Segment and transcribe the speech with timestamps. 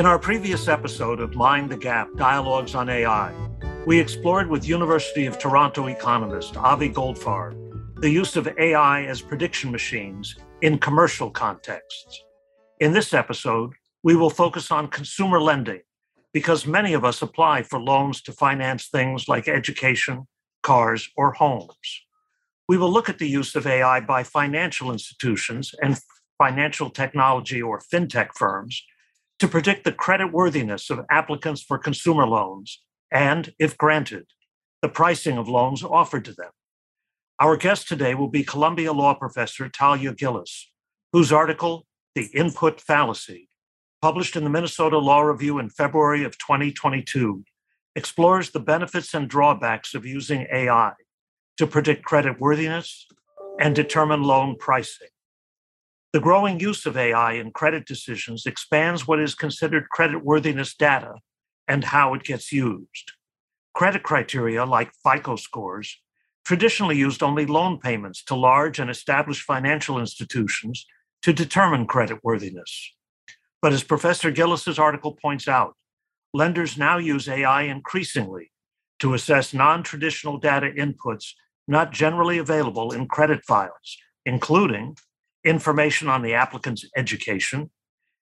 [0.00, 3.34] In our previous episode of Mind the Gap Dialogues on AI,
[3.84, 9.70] we explored with University of Toronto economist Avi Goldfarb the use of AI as prediction
[9.70, 12.24] machines in commercial contexts.
[12.80, 15.82] In this episode, we will focus on consumer lending
[16.32, 20.26] because many of us apply for loans to finance things like education,
[20.62, 22.06] cars, or homes.
[22.70, 26.00] We will look at the use of AI by financial institutions and
[26.38, 28.82] financial technology or fintech firms
[29.40, 34.26] to predict the creditworthiness of applicants for consumer loans and, if granted,
[34.82, 36.50] the pricing of loans offered to them.
[37.40, 40.70] Our guest today will be Columbia Law professor Talia Gillis,
[41.12, 43.48] whose article, The Input Fallacy,
[44.02, 47.42] published in the Minnesota Law Review in February of 2022,
[47.96, 50.92] explores the benefits and drawbacks of using AI
[51.56, 53.04] to predict creditworthiness
[53.58, 55.08] and determine loan pricing.
[56.12, 61.14] The growing use of AI in credit decisions expands what is considered creditworthiness data
[61.68, 63.12] and how it gets used.
[63.74, 66.00] Credit criteria like FICO scores
[66.44, 70.84] traditionally used only loan payments to large and established financial institutions
[71.22, 72.88] to determine creditworthiness.
[73.62, 75.76] But as Professor Gillis's article points out,
[76.34, 78.50] lenders now use AI increasingly
[78.98, 81.34] to assess non traditional data inputs
[81.68, 84.96] not generally available in credit files, including
[85.44, 87.70] information on the applicant's education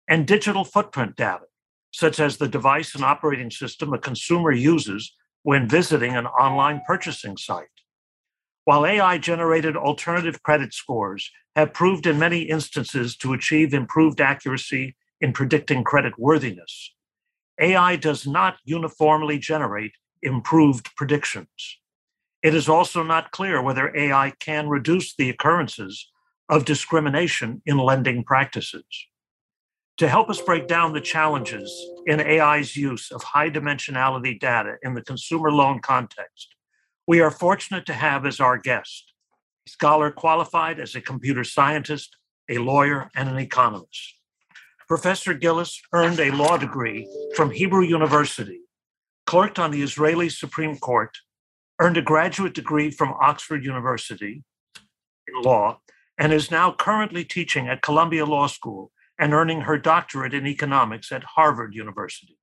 [0.08, 1.44] and digital footprint data,
[1.90, 7.36] such as the device and operating system a consumer uses when visiting an online purchasing
[7.36, 7.66] site.
[8.64, 14.96] While AI generated alternative credit scores have proved in many instances to achieve improved accuracy
[15.20, 16.94] in predicting credit worthiness,
[17.60, 21.78] AI does not uniformly generate improved predictions.
[22.42, 26.10] It is also not clear whether AI can reduce the occurrences
[26.48, 28.84] of discrimination in lending practices.
[29.98, 31.70] To help us break down the challenges
[32.06, 36.54] in AI's use of high dimensionality data in the consumer loan context,
[37.06, 39.12] we are fortunate to have as our guest
[39.66, 42.16] a scholar qualified as a computer scientist,
[42.48, 44.14] a lawyer, and an economist.
[44.86, 48.60] Professor Gillis earned a law degree from Hebrew University,
[49.26, 51.18] clerked on the Israeli Supreme Court,
[51.80, 54.44] earned a graduate degree from Oxford University
[55.26, 55.80] in law,
[56.18, 61.12] and is now currently teaching at Columbia Law School and earning her doctorate in economics
[61.12, 62.36] at Harvard University.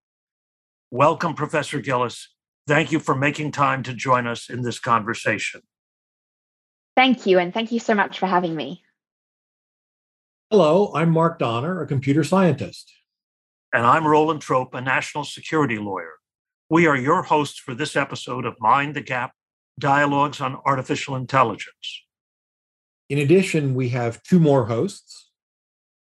[0.91, 2.30] Welcome, Professor Gillis.
[2.68, 5.62] Thank you for making time to join us in this conversation.
[6.96, 8.81] Thank you, and thank you so much for having me.
[10.50, 12.91] Hello, I'm Mark Donner, a computer scientist.
[13.74, 16.14] And I'm Roland Trope, a national security lawyer.
[16.69, 19.34] We are your hosts for this episode of Mind the Gap
[19.78, 22.05] Dialogues on Artificial Intelligence.
[23.10, 25.26] In addition, we have two more hosts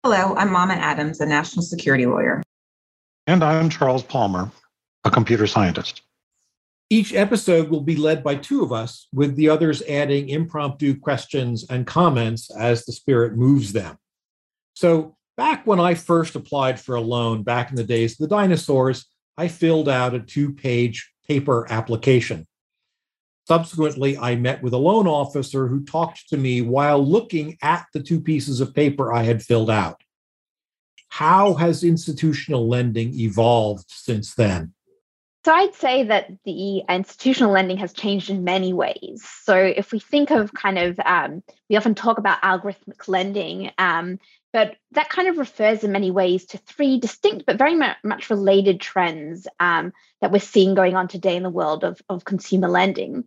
[0.05, 2.43] Hello, I'm Mama Adams, a national security lawyer.
[3.25, 4.51] And I'm Charles Palmer,
[5.03, 6.03] a computer scientist.
[6.91, 11.65] Each episode will be led by two of us, with the others adding impromptu questions
[11.71, 13.97] and comments as the spirit moves them.
[14.75, 18.35] So, back when I first applied for a loan back in the days of the
[18.35, 19.07] dinosaurs,
[19.39, 22.45] I filled out a two page paper application.
[23.47, 28.01] Subsequently, I met with a loan officer who talked to me while looking at the
[28.01, 30.01] two pieces of paper I had filled out.
[31.09, 34.74] How has institutional lending evolved since then?
[35.45, 39.23] So I'd say that the institutional lending has changed in many ways.
[39.43, 44.17] So if we think of kind of, um, we often talk about algorithmic lending, um,
[44.51, 48.81] but that kind of refers in many ways to three distinct but very much related
[48.81, 53.25] trends um, that we're seeing going on today in the world of, of consumer lending.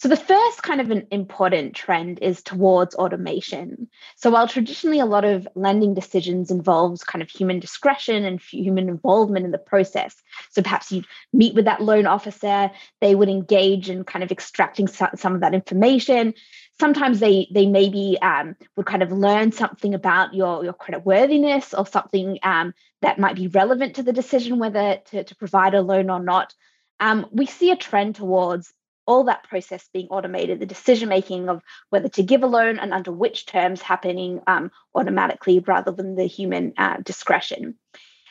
[0.00, 3.88] So, the first kind of an important trend is towards automation.
[4.14, 8.88] So, while traditionally a lot of lending decisions involves kind of human discretion and human
[8.88, 10.14] involvement in the process,
[10.50, 12.70] so perhaps you meet with that loan officer,
[13.00, 16.34] they would engage in kind of extracting some of that information
[16.78, 21.74] sometimes they they maybe um, would kind of learn something about your your credit worthiness
[21.74, 22.72] or something um,
[23.02, 26.54] that might be relevant to the decision whether to, to provide a loan or not
[27.00, 28.72] um, we see a trend towards
[29.08, 32.92] all that process being automated the decision making of whether to give a loan and
[32.92, 37.74] under which terms happening um, automatically rather than the human uh, discretion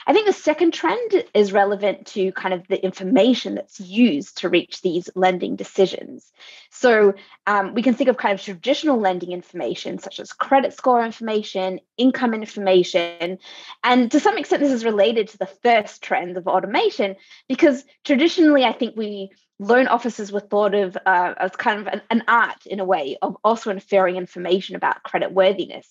[0.07, 4.47] I think the second trend is relevant to kind of the information that's used to
[4.47, 6.31] reach these lending decisions.
[6.71, 7.15] So
[7.45, 11.81] um, we can think of kind of traditional lending information, such as credit score information,
[11.97, 13.38] income information.
[13.83, 17.18] And to some extent, this is related to the first trend of automation,
[17.50, 22.01] because traditionally, I think we loan officers were thought of uh, as kind of an,
[22.09, 25.88] an art in a way of also inferring information about credit worthiness.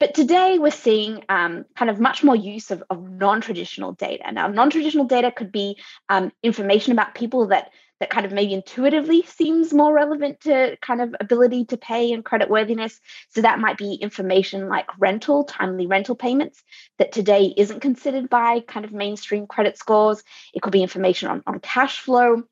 [0.00, 4.30] But today we're seeing um, kind of much more use of, of non-traditional data.
[4.32, 5.78] Now, non-traditional data could be
[6.08, 7.70] um, information about people that
[8.00, 12.24] that kind of maybe intuitively seems more relevant to kind of ability to pay and
[12.24, 13.00] credit worthiness.
[13.30, 16.62] So that might be information like rental, timely rental payments
[16.98, 20.22] that today isn't considered by kind of mainstream credit scores.
[20.54, 22.44] It could be information on, on cash flow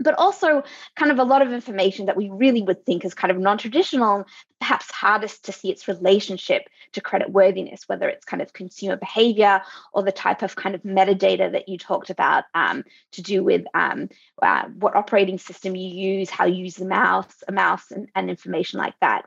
[0.00, 0.62] but also
[0.96, 4.24] kind of a lot of information that we really would think is kind of non-traditional
[4.58, 9.62] perhaps hardest to see its relationship to credit worthiness whether it's kind of consumer behavior
[9.92, 13.64] or the type of kind of metadata that you talked about um, to do with
[13.74, 14.08] um,
[14.42, 18.30] uh, what operating system you use how you use the mouse a mouse and, and
[18.30, 19.26] information like that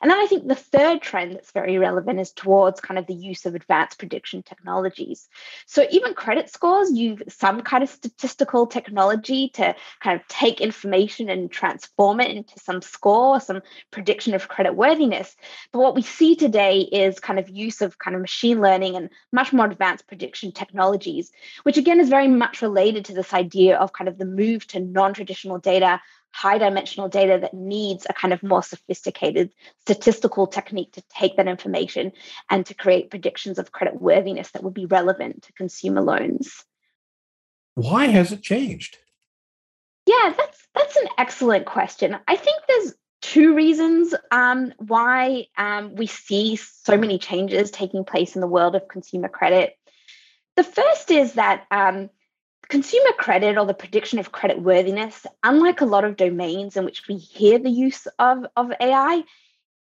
[0.00, 3.14] and then I think the third trend that's very relevant is towards kind of the
[3.14, 5.28] use of advanced prediction technologies.
[5.66, 11.28] So even credit scores use some kind of statistical technology to kind of take information
[11.28, 15.36] and transform it into some score, some prediction of credit worthiness.
[15.72, 19.10] But what we see today is kind of use of kind of machine learning and
[19.32, 21.30] much more advanced prediction technologies,
[21.62, 24.80] which again is very much related to this idea of kind of the move to
[24.80, 26.00] non-traditional data
[26.38, 29.50] high dimensional data that needs a kind of more sophisticated
[29.80, 32.12] statistical technique to take that information
[32.48, 36.64] and to create predictions of credit worthiness that would be relevant to consumer loans.
[37.74, 38.98] Why has it changed?
[40.06, 42.16] Yeah, that's that's an excellent question.
[42.28, 48.36] I think there's two reasons um, why um, we see so many changes taking place
[48.36, 49.76] in the world of consumer credit.
[50.54, 52.10] The first is that um,
[52.68, 57.08] Consumer credit or the prediction of credit worthiness, unlike a lot of domains in which
[57.08, 59.22] we hear the use of, of AI,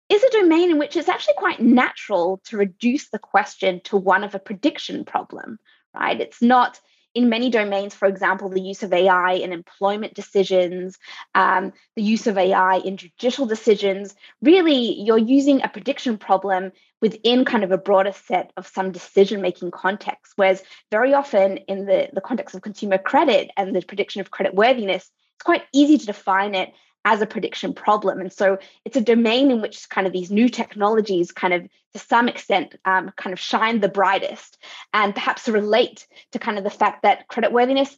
[0.09, 4.24] is a domain in which it's actually quite natural to reduce the question to one
[4.24, 5.59] of a prediction problem,
[5.94, 6.19] right?
[6.19, 6.80] It's not
[7.15, 10.97] in many domains, for example, the use of AI in employment decisions,
[11.35, 16.71] um, the use of AI in judicial decisions, really you're using a prediction problem
[17.04, 20.32] within kind of a broader set of some decision making context.
[20.38, 24.56] Whereas very often in the, the context of consumer credit and the prediction of credit
[24.56, 26.72] worthiness, it's quite easy to define it
[27.04, 28.22] as a prediction problem.
[28.22, 32.00] And so it's a domain in which kind of these new technologies kind of to
[32.00, 34.58] some extent um, kind of shine the brightest
[34.94, 37.98] and perhaps relate to kind of the fact that credit worthiness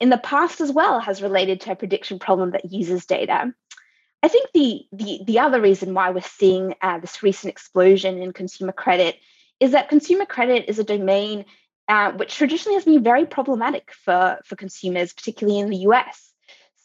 [0.00, 3.52] in the past as well has related to a prediction problem that uses data.
[4.24, 8.32] I think the the, the other reason why we're seeing uh, this recent explosion in
[8.32, 9.18] consumer credit
[9.60, 11.44] is that consumer credit is a domain
[11.88, 16.32] uh, which traditionally has been very problematic for, for consumers, particularly in the US.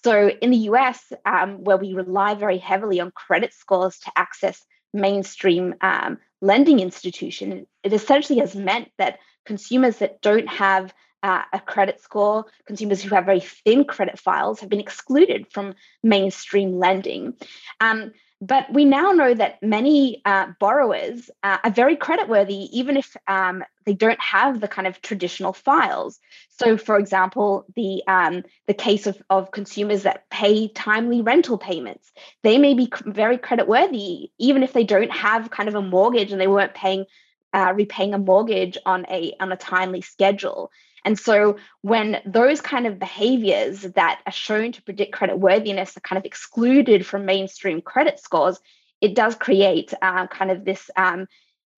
[0.04, 4.62] So in the US, um, where we rely very heavily on credit scores to access
[4.94, 11.60] mainstream um, lending institution, it essentially has meant that consumers that don't have uh, a
[11.60, 17.34] credit score, consumers who have very thin credit files, have been excluded from mainstream lending.
[17.80, 18.12] Um,
[18.42, 23.66] but we now know that many uh, borrowers uh, are very creditworthy, even if um,
[23.86, 26.20] they don't have the kind of traditional files.
[26.50, 32.14] So, for example, the um, the case of, of consumers that pay timely rental payments,
[32.44, 36.40] they may be very creditworthy, even if they don't have kind of a mortgage and
[36.40, 37.06] they weren't paying
[37.54, 40.72] uh, repaying a mortgage on a on a timely schedule.
[41.06, 46.02] And so when those kind of behaviors that are shown to predict credit worthiness are
[46.02, 48.60] kind of excluded from mainstream credit scores,
[49.02, 51.28] it does create uh, kind of this um,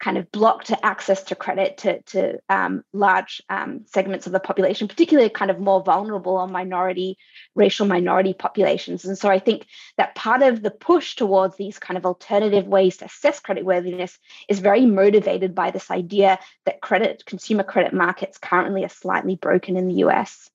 [0.02, 4.88] kind of blocked access to credit to, to um, large um, segments of the population,
[4.88, 7.18] particularly kind of more vulnerable or minority,
[7.56, 9.06] racial minority populations.
[9.06, 9.68] And so I think
[9.98, 14.18] that part of the push towards these kind of alternative ways to assess credit worthiness
[14.50, 19.78] is very motivated by this idea that credit, consumer credit markets currently are slightly broken
[19.78, 20.50] in the US.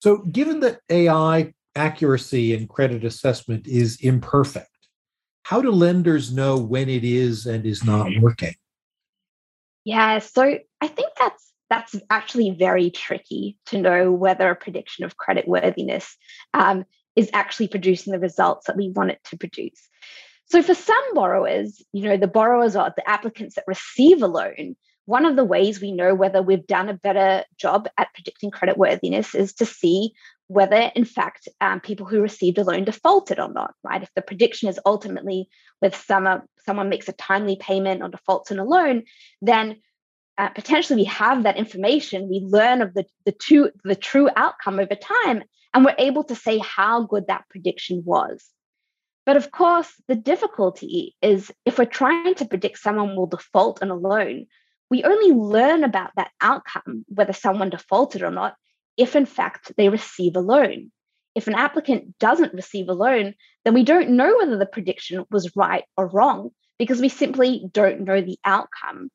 [0.00, 4.66] So given that AI accuracy in credit assessment is imperfect,
[5.50, 8.20] how do lenders know when it is and is not mm-hmm.
[8.20, 8.54] working?
[9.82, 15.16] Yeah, so I think that's that's actually very tricky to know whether a prediction of
[15.16, 16.16] credit worthiness
[16.54, 16.84] um,
[17.16, 19.88] is actually producing the results that we want it to produce.
[20.46, 24.76] So for some borrowers, you know, the borrowers or the applicants that receive a loan,
[25.06, 28.78] one of the ways we know whether we've done a better job at predicting credit
[28.78, 30.12] worthiness is to see
[30.50, 34.02] whether, in fact, um, people who received a loan defaulted or not, right?
[34.02, 35.48] If the prediction is ultimately
[35.80, 36.26] with some,
[36.66, 39.04] someone makes a timely payment or defaults on a loan,
[39.40, 39.76] then
[40.38, 42.28] uh, potentially we have that information.
[42.28, 46.34] We learn of the, the, two, the true outcome over time, and we're able to
[46.34, 48.44] say how good that prediction was.
[49.26, 53.90] But of course, the difficulty is if we're trying to predict someone will default on
[53.92, 54.46] a loan,
[54.90, 58.56] we only learn about that outcome, whether someone defaulted or not,
[59.00, 60.92] if in fact they receive a loan.
[61.34, 65.56] If an applicant doesn't receive a loan, then we don't know whether the prediction was
[65.56, 69.10] right or wrong because we simply don't know the outcome.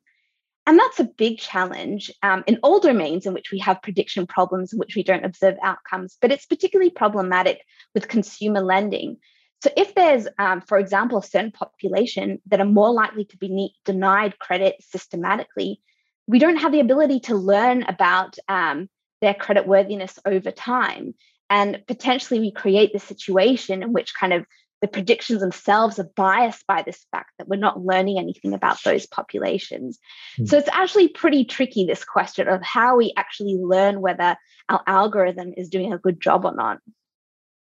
[0.66, 4.72] And that's a big challenge um, in all domains in which we have prediction problems
[4.72, 7.60] in which we don't observe outcomes, but it's particularly problematic
[7.94, 9.18] with consumer lending.
[9.62, 13.74] So, if there's, um, for example, a certain population that are more likely to be
[13.84, 15.80] denied credit systematically,
[16.26, 18.88] we don't have the ability to learn about um,
[19.20, 21.14] their credit worthiness over time.
[21.48, 24.44] And potentially, we create the situation in which kind of
[24.82, 29.06] the predictions themselves are biased by this fact that we're not learning anything about those
[29.06, 29.98] populations.
[30.38, 30.48] Mm.
[30.48, 34.36] So it's actually pretty tricky, this question of how we actually learn whether
[34.68, 36.78] our algorithm is doing a good job or not.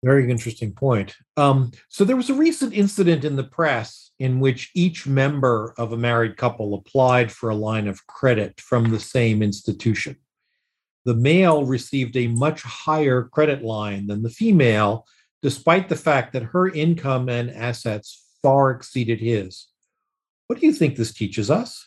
[0.02, 1.14] Very interesting point.
[1.36, 5.92] Um, so there was a recent incident in the press in which each member of
[5.92, 10.16] a married couple applied for a line of credit from the same institution.
[11.04, 15.06] The male received a much higher credit line than the female,
[15.42, 19.66] despite the fact that her income and assets far exceeded his.
[20.46, 21.87] What do you think this teaches us?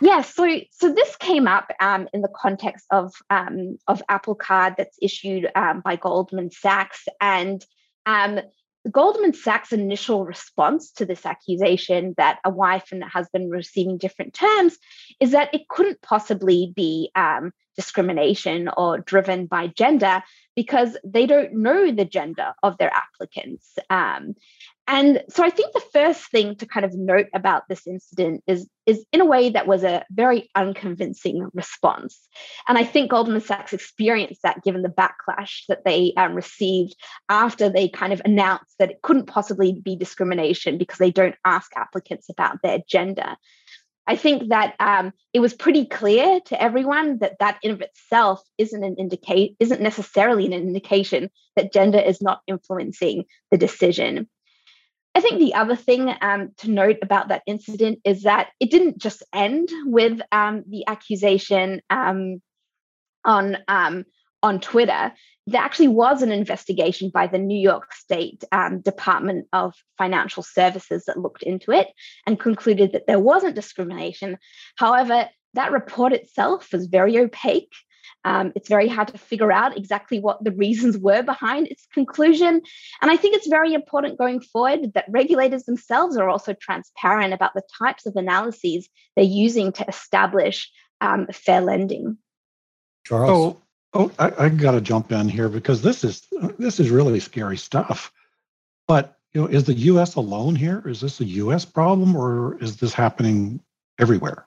[0.00, 4.74] Yeah, so so this came up um, in the context of um, of Apple Card
[4.76, 7.64] that's issued um, by Goldman Sachs, and
[8.04, 8.40] um,
[8.90, 13.96] Goldman Sachs' initial response to this accusation that a wife and a husband were receiving
[13.96, 14.76] different terms
[15.20, 20.22] is that it couldn't possibly be um, discrimination or driven by gender
[20.56, 23.74] because they don't know the gender of their applicants.
[23.90, 24.34] Um,
[24.86, 28.68] and so I think the first thing to kind of note about this incident is,
[28.84, 32.28] is in a way that was a very unconvincing response.
[32.68, 36.96] And I think Goldman Sachs experienced that given the backlash that they um, received
[37.30, 41.74] after they kind of announced that it couldn't possibly be discrimination because they don't ask
[41.76, 43.36] applicants about their gender.
[44.06, 48.42] I think that um, it was pretty clear to everyone that that in of itself
[48.58, 54.28] isn't an indicate isn't necessarily an indication that gender is not influencing the decision.
[55.14, 58.98] I think the other thing um, to note about that incident is that it didn't
[58.98, 62.42] just end with um, the accusation um,
[63.24, 64.04] on um,
[64.42, 65.12] on Twitter
[65.46, 71.04] there actually was an investigation by the New York State um, Department of Financial Services
[71.04, 71.88] that looked into it
[72.26, 74.38] and concluded that there wasn't discrimination.
[74.76, 77.72] However, that report itself was very opaque.
[78.24, 82.62] Um, it's very hard to figure out exactly what the reasons were behind its conclusion.
[83.02, 87.52] And I think it's very important going forward that regulators themselves are also transparent about
[87.54, 90.70] the types of analyses they're using to establish
[91.02, 92.16] um, fair lending.
[93.04, 93.56] Charles.
[93.56, 93.60] Oh,
[93.94, 96.26] Oh, I, I got to jump in here because this is
[96.58, 98.12] this is really scary stuff.
[98.88, 100.16] But you know, is the U.S.
[100.16, 100.82] alone here?
[100.86, 101.64] Is this a U.S.
[101.64, 103.60] problem, or is this happening
[103.98, 104.46] everywhere?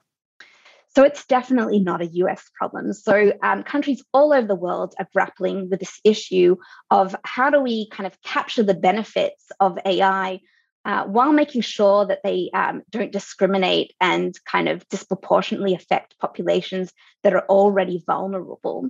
[0.97, 2.91] So it's definitely not a US problem.
[2.91, 6.55] So um, countries all over the world are grappling with this issue
[6.89, 10.39] of how do we kind of capture the benefits of AI
[10.87, 16.93] uh, while making sure that they um, don't discriminate and kind of disproportionately affect populations
[17.23, 18.89] that are already vulnerable.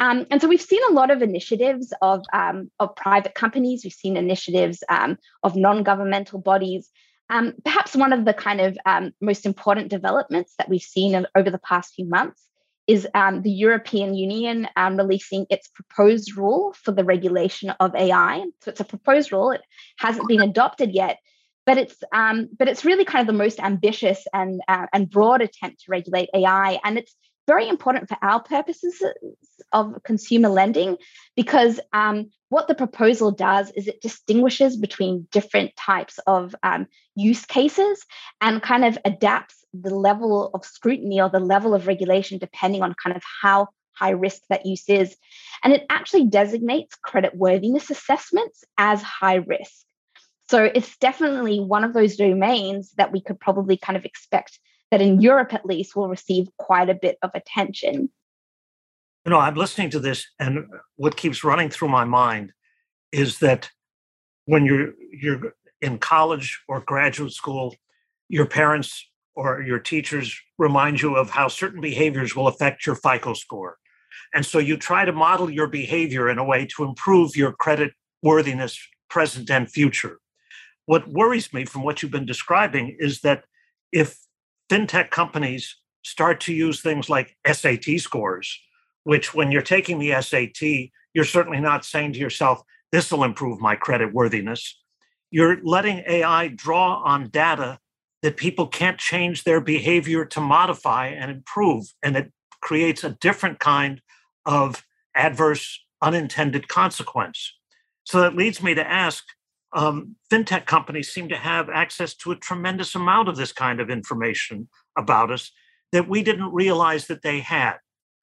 [0.00, 3.92] Um, and so we've seen a lot of initiatives of, um, of private companies, we've
[3.92, 6.90] seen initiatives um, of non governmental bodies.
[7.28, 11.50] Um, perhaps one of the kind of um, most important developments that we've seen over
[11.50, 12.42] the past few months
[12.86, 18.44] is um, the European Union um, releasing its proposed rule for the regulation of AI.
[18.62, 19.62] So it's a proposed rule; it
[19.98, 21.18] hasn't been adopted yet,
[21.66, 25.42] but it's um, but it's really kind of the most ambitious and uh, and broad
[25.42, 27.14] attempt to regulate AI, and it's
[27.46, 29.02] very important for our purposes
[29.72, 30.96] of consumer lending
[31.36, 37.44] because um, what the proposal does is it distinguishes between different types of um, use
[37.44, 38.04] cases
[38.40, 42.94] and kind of adapts the level of scrutiny or the level of regulation depending on
[43.02, 45.16] kind of how high risk that use is.
[45.62, 49.84] And it actually designates credit worthiness assessments as high risk.
[50.48, 54.58] So it's definitely one of those domains that we could probably kind of expect
[54.90, 58.10] that in Europe at least will receive quite a bit of attention.
[59.24, 62.52] You know, I'm listening to this, and what keeps running through my mind
[63.10, 63.70] is that
[64.44, 67.74] when you're you're in college or graduate school,
[68.28, 73.32] your parents or your teachers remind you of how certain behaviors will affect your FICO
[73.32, 73.78] score.
[74.34, 77.92] And so you try to model your behavior in a way to improve your credit
[78.22, 80.18] worthiness, present and future
[80.86, 83.44] what worries me from what you've been describing is that
[83.92, 84.18] if
[84.70, 88.58] fintech companies start to use things like SAT scores,
[89.04, 92.62] which when you're taking the SAT, you're certainly not saying to yourself,
[92.92, 94.80] this will improve my credit worthiness.
[95.30, 97.78] You're letting AI draw on data
[98.22, 101.86] that people can't change their behavior to modify and improve.
[102.02, 104.00] And it creates a different kind
[104.46, 107.52] of adverse unintended consequence.
[108.04, 109.24] So that leads me to ask
[109.74, 113.90] um, fintech companies seem to have access to a tremendous amount of this kind of
[113.90, 115.50] information about us
[115.92, 117.74] that we didn't realize that they had.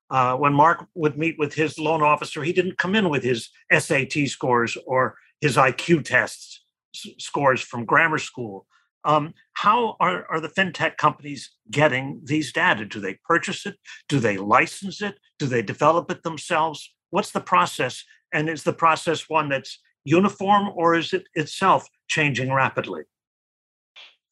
[0.10, 3.50] Uh, when Mark would meet with his loan officer, he didn't come in with his
[3.72, 6.64] SAT scores or his IQ tests
[6.96, 8.66] s- scores from grammar school.
[9.04, 12.86] Um, how are, are the fintech companies getting these data?
[12.86, 13.78] Do they purchase it?
[14.08, 15.18] Do they license it?
[15.40, 16.94] Do they develop it themselves?
[17.10, 18.04] What's the process?
[18.34, 23.04] And is the process one that's uniform or is it itself changing rapidly?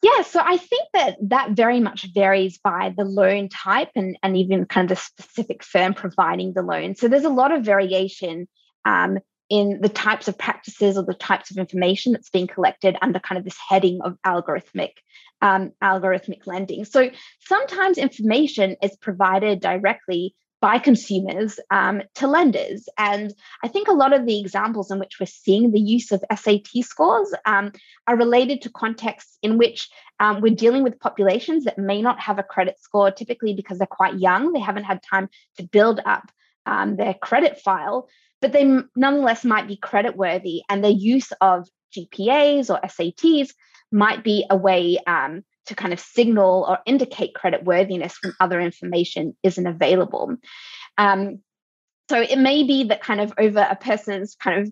[0.02, 4.38] Yeah, so I think that that very much varies by the loan type and, and
[4.38, 6.96] even kind of the specific firm providing the loan.
[6.96, 8.48] So there's a lot of variation
[8.86, 13.20] um, in the types of practices or the types of information that's being collected under
[13.20, 14.92] kind of this heading of algorithmic
[15.42, 16.86] um, algorithmic lending.
[16.86, 17.10] So
[17.42, 22.90] sometimes information is provided directly by consumers um, to lenders.
[22.98, 26.24] And I think a lot of the examples in which we're seeing the use of
[26.36, 27.72] SAT scores um,
[28.08, 29.90] are related to contexts in which
[30.20, 33.88] um, we're dealing with populations that may not have a credit score, typically because they're
[33.88, 36.30] quite young, they haven't had time to build up
[36.66, 38.10] um, their credit file
[38.42, 43.50] but they nonetheless might be credit worthy and the use of GPAs or SATs
[43.92, 48.60] might be a way um, to kind of signal or indicate credit worthiness when other
[48.60, 50.36] information isn't available.
[50.98, 51.40] Um,
[52.10, 54.72] so it may be that kind of over a person's kind of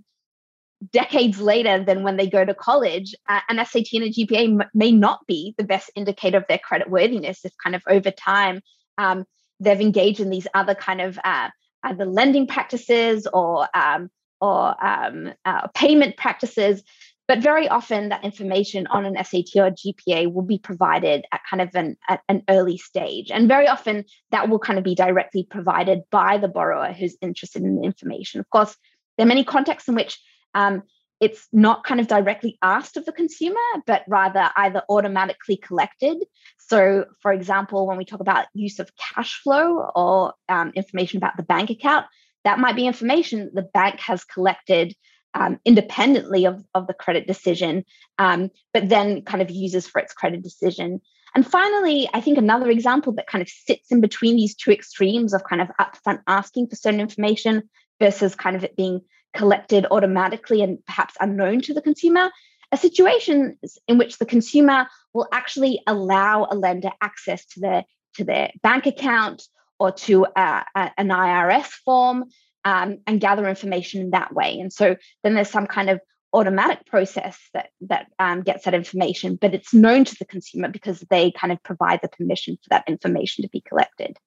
[0.92, 4.70] decades later than when they go to college, uh, an SAT and a GPA m-
[4.74, 8.62] may not be the best indicator of their credit worthiness if kind of over time
[8.98, 9.26] um,
[9.60, 11.50] they've engaged in these other kind of uh,
[11.98, 16.84] lending practices or um, or um, uh, payment practices.
[17.28, 21.62] But very often, that information on an SAT or GPA will be provided at kind
[21.62, 21.98] of an,
[22.30, 23.32] an early stage.
[23.32, 27.64] And very often, that will kind of be directly provided by the borrower who's interested
[27.64, 28.40] in the information.
[28.40, 28.76] Of course,
[29.18, 30.18] there are many contexts in which
[30.54, 30.84] um,
[31.20, 36.18] it's not kind of directly asked of the consumer, but rather either automatically collected.
[36.60, 41.36] So, for example, when we talk about use of cash flow or um, information about
[41.36, 42.06] the bank account,
[42.44, 44.94] that might be information the bank has collected
[45.34, 47.86] um, independently of, of the credit decision,
[48.18, 51.02] um, but then kind of uses for its credit decision.
[51.36, 55.34] And finally, I think another example that kind of sits in between these two extremes
[55.34, 59.02] of kind of upfront asking for certain information versus kind of it being
[59.36, 62.32] collected automatically and perhaps unknown to the consumer,
[62.72, 67.84] a situation in which the consumer will actually allow a lender access to their
[68.16, 69.44] to their bank account
[69.80, 72.26] or to a, an IRS form
[72.68, 74.60] um, and gather information in that way.
[74.60, 76.02] And so then there's some kind of
[76.34, 81.00] automatic process that that um, gets that information, but it's known to the consumer because
[81.10, 84.18] they kind of provide the permission for that information to be collected.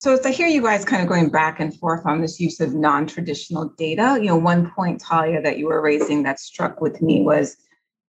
[0.00, 2.60] So as I hear you guys kind of going back and forth on this use
[2.60, 7.00] of non-traditional data, you know, one point, Talia, that you were raising that struck with
[7.00, 7.56] me was,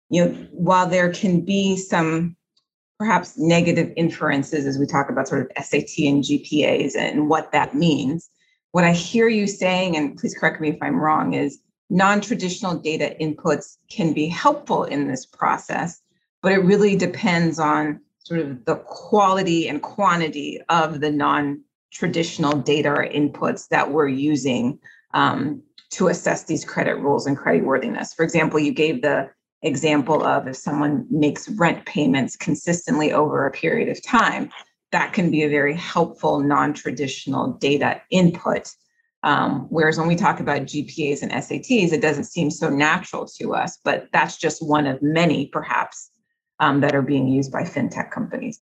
[0.10, 2.36] you know, while there can be some
[3.00, 7.74] perhaps negative inferences as we talk about sort of SAT and GPAs and what that
[7.74, 8.30] means,
[8.72, 13.16] what I hear you saying, and please correct me if I'm wrong, is non-traditional data
[13.20, 16.02] inputs can be helpful in this process,
[16.42, 22.54] but it really depends on sort of the quality and quantity of the non traditional
[22.54, 24.78] data or inputs that we're using
[25.16, 28.14] um, to assess these credit rules and credit worthiness.
[28.14, 29.30] For example, you gave the
[29.64, 34.52] example of if someone makes rent payments consistently over a period of time,
[34.92, 38.72] that can be a very helpful non-traditional data input.
[39.22, 43.54] Um, whereas when we talk about GPAs and SATs, it doesn't seem so natural to
[43.54, 46.10] us, but that's just one of many, perhaps,
[46.60, 48.62] um, that are being used by fintech companies.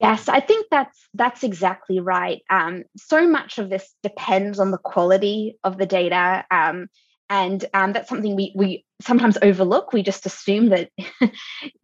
[0.00, 2.40] Yes, I think that's that's exactly right.
[2.50, 6.86] Um, so much of this depends on the quality of the data, um,
[7.28, 9.92] and um, that's something we we sometimes overlook.
[9.92, 10.90] We just assume that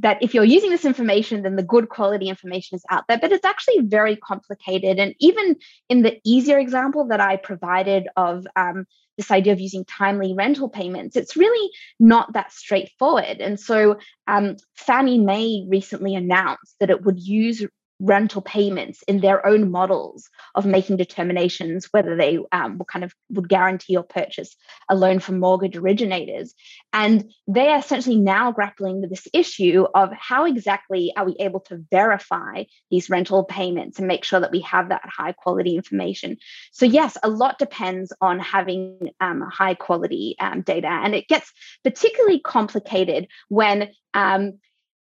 [0.00, 3.18] that if you're using this information, then the good quality information is out there.
[3.18, 4.98] But it's actually very complicated.
[4.98, 5.56] And even
[5.88, 10.68] in the easier example that I provided of um, this idea of using timely rental
[10.68, 13.40] payments, it's really not that straightforward.
[13.40, 17.64] And so um, Fannie Mae recently announced that it would use
[18.00, 23.48] rental payments in their own models of making determinations whether they um, kind of would
[23.48, 24.56] guarantee or purchase
[24.88, 26.54] a loan from mortgage originators.
[26.92, 31.60] And they are essentially now grappling with this issue of how exactly are we able
[31.60, 36.36] to verify these rental payments and make sure that we have that high quality information.
[36.72, 40.88] So yes a lot depends on having um, high quality um, data.
[40.88, 41.52] And it gets
[41.82, 44.58] particularly complicated when um,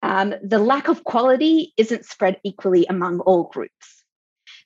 [0.07, 4.05] um, the lack of quality isn't spread equally among all groups.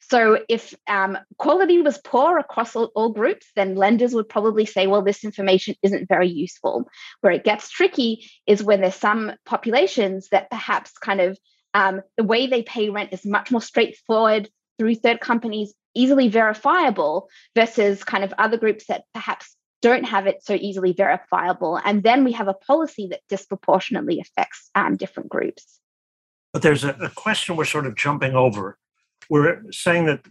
[0.00, 4.87] So if um, quality was poor across all, all, groups, then lenders would probably say,
[4.87, 6.88] well, this information isn't very useful.
[7.22, 11.38] Where it gets tricky is when there's some populations that perhaps kind of
[11.72, 17.29] um, the way they pay rent is much more straightforward through third companies, easily verifiable,
[17.55, 21.81] versus kind of other groups that perhaps don't have it so easily verifiable.
[21.85, 25.81] And then we have a policy that disproportionately affects um, different groups.
[26.53, 28.79] But there's a, a question we're sort of jumping over.
[29.29, 30.25] We're saying that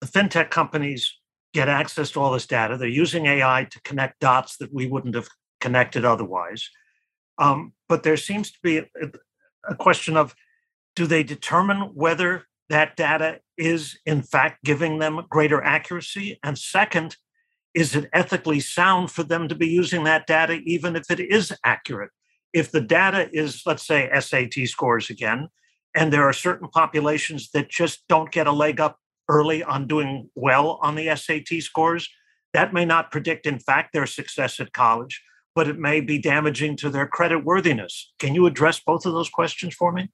[0.00, 1.12] the fintech companies
[1.54, 2.76] get access to all this data.
[2.76, 5.28] They're using AI to connect dots that we wouldn't have
[5.60, 6.68] connected otherwise.
[7.38, 8.84] Um, but there seems to be a,
[9.68, 10.34] a question of
[10.94, 16.38] do they determine whether that data is in fact giving them greater accuracy?
[16.42, 17.16] And second,
[17.78, 21.52] is it ethically sound for them to be using that data even if it is
[21.62, 22.10] accurate?
[22.52, 25.48] If the data is, let's say, SAT scores again,
[25.94, 30.28] and there are certain populations that just don't get a leg up early on doing
[30.34, 32.08] well on the SAT scores,
[32.52, 35.22] that may not predict, in fact, their success at college,
[35.54, 38.12] but it may be damaging to their credit worthiness.
[38.18, 40.10] Can you address both of those questions for me?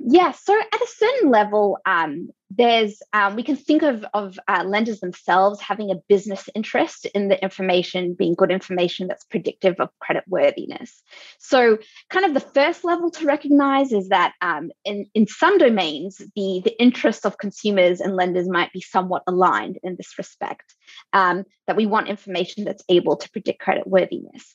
[0.00, 4.64] Yeah, so at a certain level, um, there's um, we can think of of uh,
[4.66, 9.90] lenders themselves having a business interest in the information being good information that's predictive of
[10.00, 11.02] credit worthiness.
[11.38, 11.78] So,
[12.10, 16.60] kind of the first level to recognize is that um, in in some domains, the
[16.64, 20.74] the interests of consumers and lenders might be somewhat aligned in this respect.
[21.12, 24.54] Um, that we want information that's able to predict credit worthiness.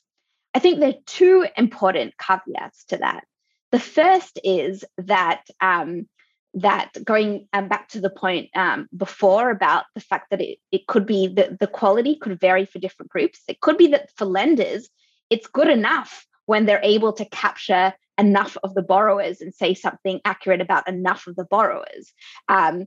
[0.54, 3.24] I think there are two important caveats to that.
[3.72, 6.08] The first is that um,
[6.56, 10.88] that going um, back to the point um, before about the fact that it, it
[10.88, 13.42] could be that the quality could vary for different groups.
[13.48, 14.90] It could be that for lenders,
[15.30, 20.20] it's good enough when they're able to capture enough of the borrowers and say something
[20.26, 22.12] accurate about enough of the borrowers.
[22.48, 22.86] Um,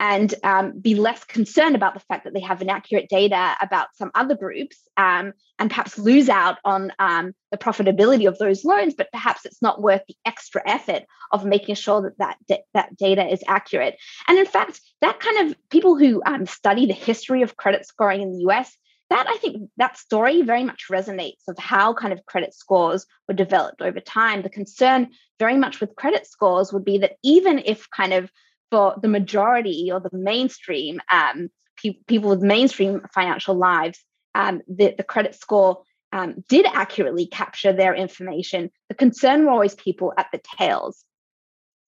[0.00, 4.10] and um, be less concerned about the fact that they have inaccurate data about some
[4.14, 9.12] other groups um, and perhaps lose out on um, the profitability of those loans, but
[9.12, 13.44] perhaps it's not worth the extra effort of making sure that that, that data is
[13.46, 13.96] accurate.
[14.26, 18.22] And in fact, that kind of people who um, study the history of credit scoring
[18.22, 18.74] in the US,
[19.10, 23.34] that I think that story very much resonates of how kind of credit scores were
[23.34, 24.40] developed over time.
[24.40, 28.30] The concern very much with credit scores would be that even if kind of
[28.70, 33.98] for the majority or the mainstream um, pe- people with mainstream financial lives,
[34.34, 38.70] um, the, the credit score um, did accurately capture their information.
[38.88, 41.04] The concern were always people at the tails.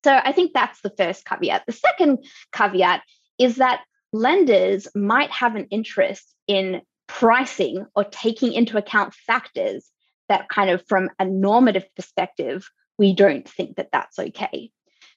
[0.05, 1.65] So I think that's the first caveat.
[1.67, 3.03] The second caveat
[3.39, 9.91] is that lenders might have an interest in pricing or taking into account factors
[10.29, 12.69] that kind of from a normative perspective
[12.99, 14.71] we don't think that that's okay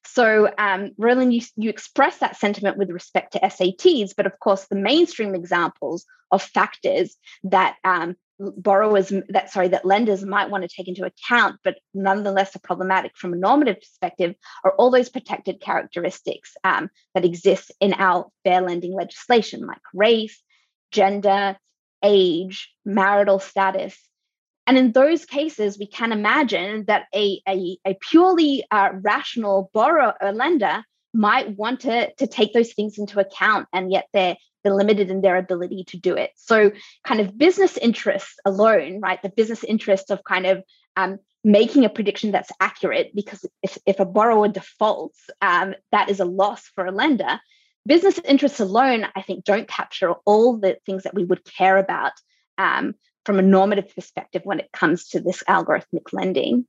[0.05, 4.65] so, um, Roland, you, you express that sentiment with respect to SATs, but of course,
[4.67, 10.67] the mainstream examples of factors that um, borrowers that sorry that lenders might want to
[10.67, 15.61] take into account but nonetheless are problematic from a normative perspective are all those protected
[15.61, 20.41] characteristics um, that exist in our fair lending legislation like race
[20.91, 21.55] gender
[22.03, 23.97] age marital status
[24.67, 30.15] and in those cases, we can imagine that a, a, a purely uh, rational borrower
[30.21, 34.73] or lender might want to, to take those things into account, and yet they're, they're
[34.73, 36.31] limited in their ability to do it.
[36.35, 36.71] So,
[37.05, 39.21] kind of business interests alone, right?
[39.21, 40.63] The business interests of kind of
[40.97, 46.19] um, making a prediction that's accurate, because if, if a borrower defaults, um, that is
[46.19, 47.39] a loss for a lender.
[47.85, 52.13] Business interests alone, I think, don't capture all the things that we would care about
[52.57, 56.65] um, from a normative perspective when it comes to this algorithmic lending.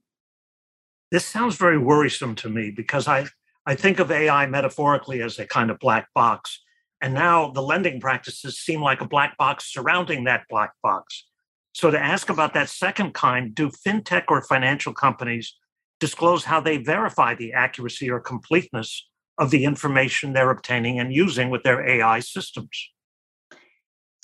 [1.12, 3.26] This sounds very worrisome to me because I,
[3.66, 6.62] I think of AI metaphorically as a kind of black box.
[7.00, 11.26] And now the lending practices seem like a black box surrounding that black box.
[11.72, 15.54] So, to ask about that second kind, do fintech or financial companies
[16.00, 21.50] disclose how they verify the accuracy or completeness of the information they're obtaining and using
[21.50, 22.90] with their AI systems?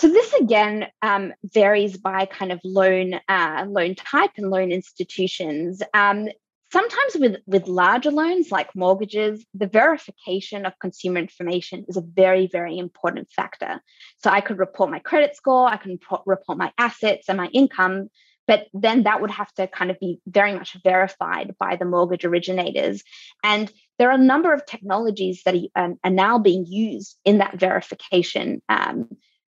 [0.02, 5.80] So this again um, varies by kind of loan uh, loan type and loan institutions.
[5.94, 6.26] Um,
[6.72, 12.48] sometimes with with larger loans like mortgages, the verification of consumer information is a very
[12.48, 13.80] very important factor.
[14.18, 18.08] So I could report my credit score, I can report my assets and my income,
[18.48, 22.24] but then that would have to kind of be very much verified by the mortgage
[22.24, 23.04] originators.
[23.44, 27.60] And there are a number of technologies that are, um, now being used in that
[27.60, 28.62] verification.
[28.68, 29.08] Um,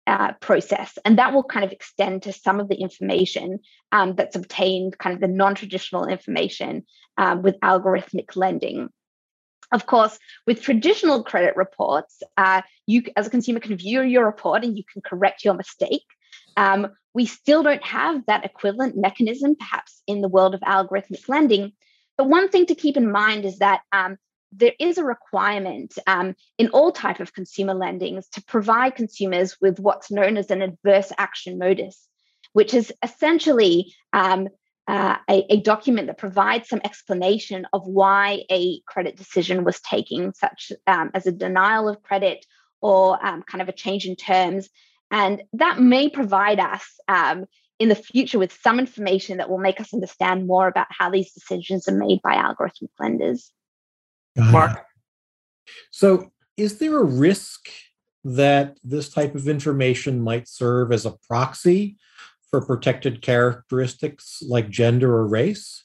[0.10, 0.98] uh, process.
[1.06, 3.60] And that will kind of extend to some of the information
[3.92, 6.84] um, that's obtained, kind of the non traditional information
[7.18, 8.90] um, with algorithmic lending.
[9.72, 10.18] Of course,
[10.48, 14.84] with traditional credit reports, uh, you as a consumer can view your report and you
[14.92, 16.06] can correct your mistake.
[16.58, 21.74] Um, we still don't have that equivalent mechanism, perhaps in the world of algorithmic lending.
[22.18, 24.18] But one thing to keep in mind is that um,
[24.52, 29.80] there is a requirement um, in all type of consumer lendings to provide consumers with
[29.80, 32.08] what's known as an adverse action notice,
[32.54, 34.48] which is essentially um,
[34.88, 40.34] uh, a, a, document that provides some explanation of why a credit decision was taken,
[40.34, 42.44] such um, as a denial of credit
[42.82, 44.68] or um, kind of a change in terms.
[45.12, 47.46] And that may provide us um,
[47.78, 51.34] in the future with some information that will make us understand more about how these
[51.34, 53.52] decisions are made by algorithmic lenders.
[54.36, 54.86] Mark.
[55.92, 57.70] So, is there a risk
[58.24, 61.98] that this type of information might serve as a proxy
[62.50, 65.84] for protected characteristics like gender or race?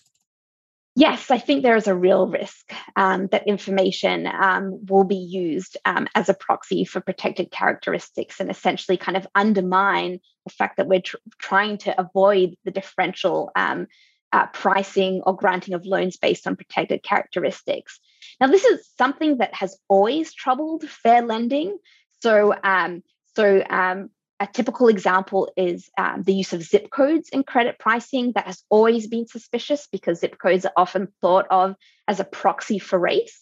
[0.96, 5.76] Yes, I think there is a real risk um, that information um, will be used
[5.84, 10.86] um, as a proxy for protected characteristics and essentially kind of undermine the fact that
[10.86, 13.88] we're tr- trying to avoid the differential um,
[14.32, 17.98] uh, pricing or granting of loans based on protected characteristics.
[18.40, 21.78] Now, this is something that has always troubled fair lending.
[22.22, 23.02] So, um,
[23.36, 24.10] so um,
[24.40, 28.62] a typical example is um, the use of zip codes in credit pricing that has
[28.68, 31.76] always been suspicious because zip codes are often thought of
[32.08, 33.40] as a proxy for race.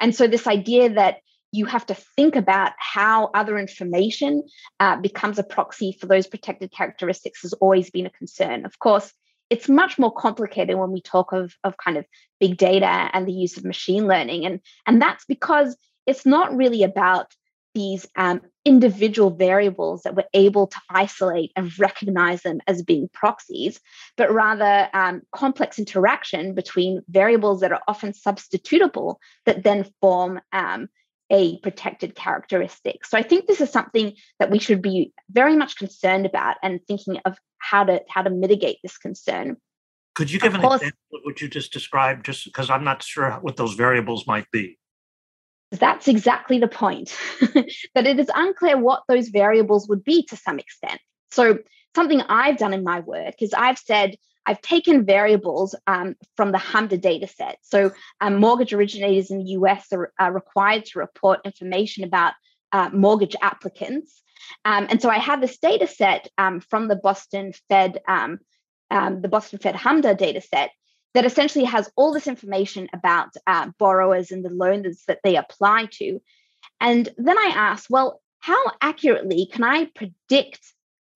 [0.00, 1.16] And so, this idea that
[1.52, 4.42] you have to think about how other information
[4.78, 8.66] uh, becomes a proxy for those protected characteristics has always been a concern.
[8.66, 9.12] Of course,
[9.50, 12.04] it's much more complicated when we talk of, of kind of
[12.40, 14.44] big data and the use of machine learning.
[14.44, 17.34] And, and that's because it's not really about
[17.74, 23.80] these um, individual variables that we're able to isolate and recognize them as being proxies,
[24.16, 30.88] but rather um, complex interaction between variables that are often substitutable that then form um,
[31.30, 33.04] a protected characteristic.
[33.04, 36.80] So I think this is something that we should be very much concerned about and
[36.86, 39.56] thinking of how to how to mitigate this concern.
[40.14, 42.24] Could you give of an course, example of what you just described?
[42.24, 44.78] Just because I'm not sure what those variables might be.
[45.72, 47.16] That's exactly the point.
[47.94, 51.00] that it is unclear what those variables would be to some extent.
[51.32, 51.58] So,
[51.94, 56.58] something I've done in my work is I've said I've taken variables um, from the
[56.58, 57.58] HMDA data set.
[57.62, 62.34] So, um, mortgage originators in the US are, are, required to report information about
[62.72, 64.22] uh, mortgage applicants.
[64.64, 68.38] Um, and so, I have this data set um, from the Boston Fed, um,
[68.90, 70.70] um, the Boston Fed HMDA data set
[71.14, 75.88] that essentially has all this information about uh, borrowers and the loans that they apply
[75.90, 76.20] to.
[76.80, 80.60] And then I asked, well, how accurately can I predict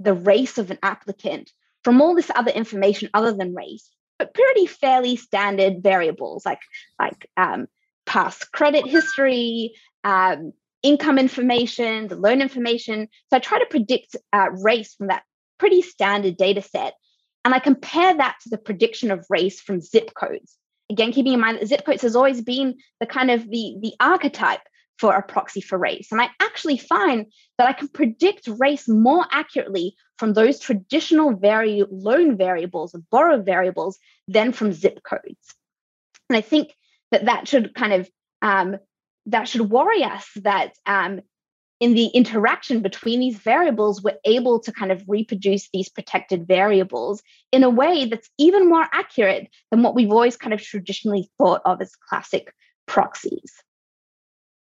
[0.00, 1.52] the race of an applicant
[1.84, 6.60] from all this other information other than race, but pretty fairly standard variables like
[6.98, 7.66] like um,
[8.06, 9.72] past credit history,
[10.04, 13.08] um, income information, the loan information.
[13.28, 15.22] So I try to predict uh, race from that
[15.58, 16.94] pretty standard data set.
[17.44, 20.56] And I compare that to the prediction of race from zip codes.
[20.90, 23.94] Again, keeping in mind that zip codes has always been the kind of the, the
[24.00, 24.60] archetype
[25.00, 26.08] for a proxy for race.
[26.12, 27.24] And I actually find
[27.56, 33.40] that I can predict race more accurately from those traditional vari- loan variables and borrow
[33.40, 35.54] variables than from zip codes.
[36.28, 36.74] And I think
[37.12, 38.10] that that should kind of
[38.42, 38.76] um,
[39.26, 41.20] that should worry us that um,
[41.80, 47.22] in the interaction between these variables, we're able to kind of reproduce these protected variables
[47.52, 51.62] in a way that's even more accurate than what we've always kind of traditionally thought
[51.64, 52.52] of as classic
[52.86, 53.62] proxies.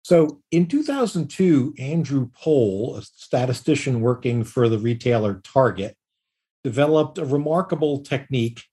[0.03, 5.95] So in 2002, Andrew Pole, a statistician working for the retailer Target,
[6.63, 8.63] developed a remarkable technique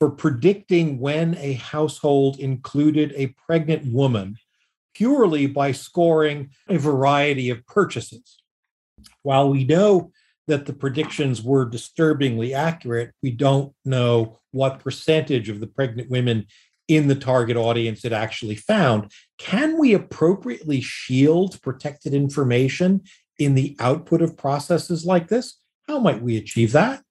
[0.00, 4.36] for predicting when a household included a pregnant woman
[4.92, 8.38] purely by scoring a variety of purchases.
[9.22, 10.10] While we know
[10.48, 16.46] that the predictions were disturbingly accurate, we don't know what percentage of the pregnant women
[16.88, 19.12] in the target audience it actually found.
[19.38, 23.02] Can we appropriately shield protected information
[23.38, 25.58] in the output of processes like this?
[25.88, 27.02] How might we achieve that?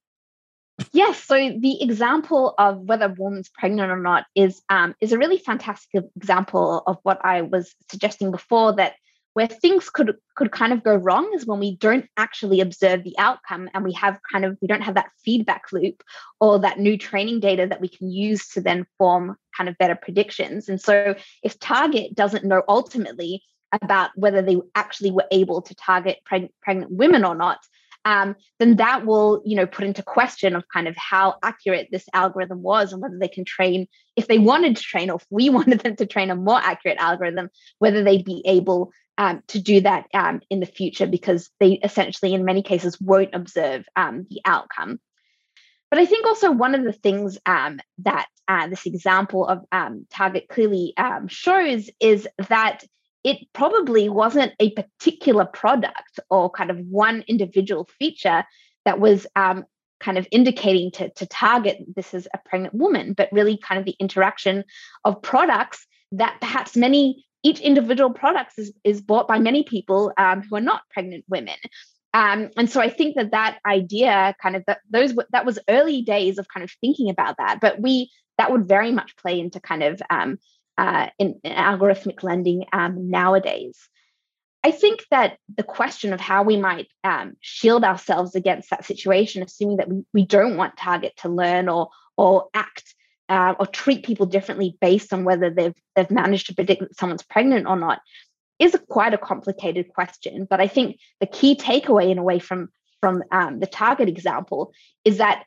[0.91, 5.17] Yes, so the example of whether a woman's pregnant or not is um, is a
[5.17, 8.95] really fantastic example of what I was suggesting before that
[9.35, 13.15] where things could could kind of go wrong is when we don't actually observe the
[13.17, 16.03] outcome and we have kind of we don't have that feedback loop
[16.39, 19.95] or that new training data that we can use to then form kind of better
[19.95, 20.69] predictions.
[20.69, 26.19] And so if target doesn't know ultimately about whether they actually were able to target
[26.29, 27.59] preg- pregnant women or not
[28.05, 32.05] um, then that will you know put into question of kind of how accurate this
[32.13, 35.49] algorithm was and whether they can train if they wanted to train or if we
[35.57, 39.81] wanted them to train a more accurate algorithm whether they'd be able um, to do
[39.81, 44.41] that um, in the future because they essentially in many cases won't observe um, the
[44.45, 44.99] outcome.
[45.89, 50.05] But i think also one of the things um, that uh, this example of um,
[50.11, 50.93] target clearly
[51.27, 52.83] shows is that
[53.23, 58.43] it probably wasn't a particular product or kind of one individual feature
[58.85, 59.65] that was um,
[59.99, 63.85] kind of indicating to, to target this is a pregnant woman, but really kind of
[63.85, 64.63] the interaction
[65.03, 70.41] of products that perhaps many each individual products is, is bought by many people um,
[70.43, 71.55] who are not pregnant women.
[72.15, 76.01] Um, and so I think that that idea, kind of that those that was early
[76.01, 79.59] days of kind of thinking about that, but we that would very much play into
[79.59, 80.39] kind of um,
[80.77, 83.77] uh, in, in, algorithmic lending um, nowadays.
[84.63, 89.43] I think that the question of how we might um, shield ourselves against that situation,
[89.43, 92.95] assuming that we, we don't want Target to learn or or act
[93.27, 97.23] uh, or treat people differently based on whether they've they've managed to predict that someone's
[97.23, 97.99] pregnant or not,
[98.59, 100.47] is quite a complicated question.
[100.49, 102.69] But I think the key takeaway, in a way, from
[103.01, 105.45] from um, the Target example, is that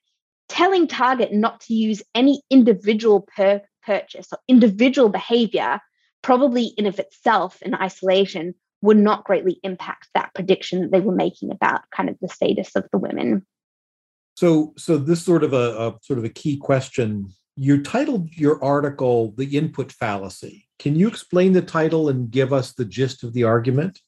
[0.48, 5.80] telling Target not to use any individual per purchase or individual behavior,
[6.22, 11.14] probably in of itself in isolation, would not greatly impact that prediction that they were
[11.14, 13.44] making about kind of the status of the women.
[14.36, 17.32] So, so this sort of a, a sort of a key question.
[17.56, 22.72] You titled your article "The Input Fallacy." Can you explain the title and give us
[22.72, 24.00] the gist of the argument?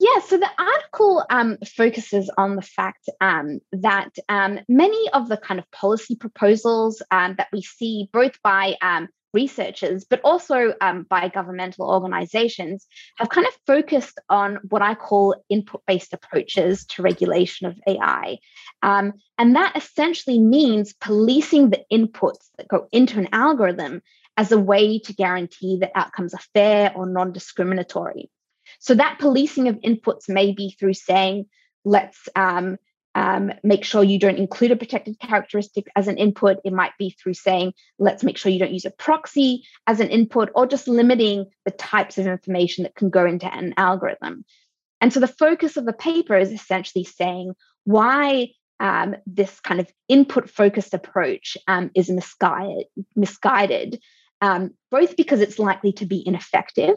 [0.00, 5.36] Yeah, so the article um, focuses on the fact um, that um, many of the
[5.36, 11.04] kind of policy proposals um, that we see, both by um, researchers but also um,
[11.10, 17.02] by governmental organizations, have kind of focused on what I call input based approaches to
[17.02, 18.38] regulation of AI.
[18.82, 24.00] and that essentially means policing the inputs that go into an algorithm
[24.38, 28.30] as a way to guarantee that outcomes are fair or non discriminatory.
[28.78, 31.46] So that policing of inputs may be through saying,
[31.84, 32.76] let's um,
[33.16, 36.58] um, make sure you don't include a protected characteristic as an input.
[36.64, 40.08] It might be through saying, let's make sure you don't use a proxy as an
[40.08, 44.44] input, or just limiting the types of information that can go into an algorithm.
[45.00, 49.90] And so the focus of the paper is essentially saying why um, this kind of
[50.08, 54.00] input focused approach um, is misguided, misguided
[54.40, 56.96] um, both because it's likely to be ineffective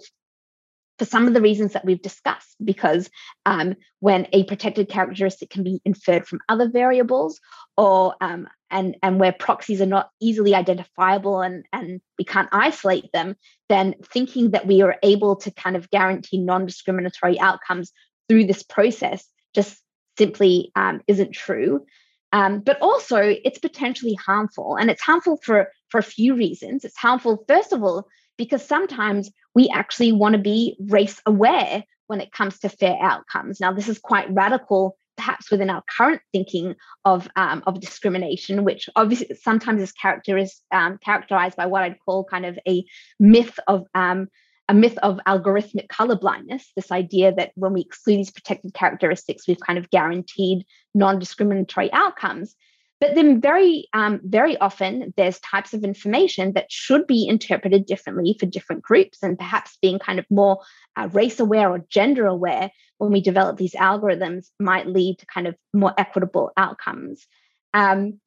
[0.99, 3.09] for some of the reasons that we've discussed, because
[3.47, 7.39] um, when a protected characteristic can be inferred from other variables,
[7.75, 13.11] or um, and and where proxies are not easily identifiable and and we can't isolate
[13.13, 13.35] them,
[13.67, 17.91] then thinking that we are able to kind of guarantee non-discriminatory outcomes
[18.29, 19.81] through this process just
[20.19, 21.83] simply um, isn't true.
[22.31, 26.83] Um, but also, it's potentially harmful, and it's harmful for for a few reasons.
[26.83, 32.21] It's harmful, first of all, because sometimes we actually want to be race aware when
[32.21, 33.59] it comes to fair outcomes.
[33.59, 36.75] Now, this is quite radical, perhaps within our current thinking
[37.05, 42.23] of, um, of discrimination, which obviously sometimes is characterized, um, characterized by what I'd call
[42.23, 42.83] kind of a
[43.19, 44.27] myth of um,
[44.69, 46.71] a myth of algorithmic color blindness.
[46.77, 52.55] This idea that when we exclude these protected characteristics, we've kind of guaranteed non-discriminatory outcomes.
[53.01, 58.37] But then, very, um, very often, there's types of information that should be interpreted differently
[58.39, 60.59] for different groups, and perhaps being kind of more
[60.95, 65.47] uh, race aware or gender aware when we develop these algorithms might lead to kind
[65.47, 67.25] of more equitable outcomes.
[67.73, 68.19] Um,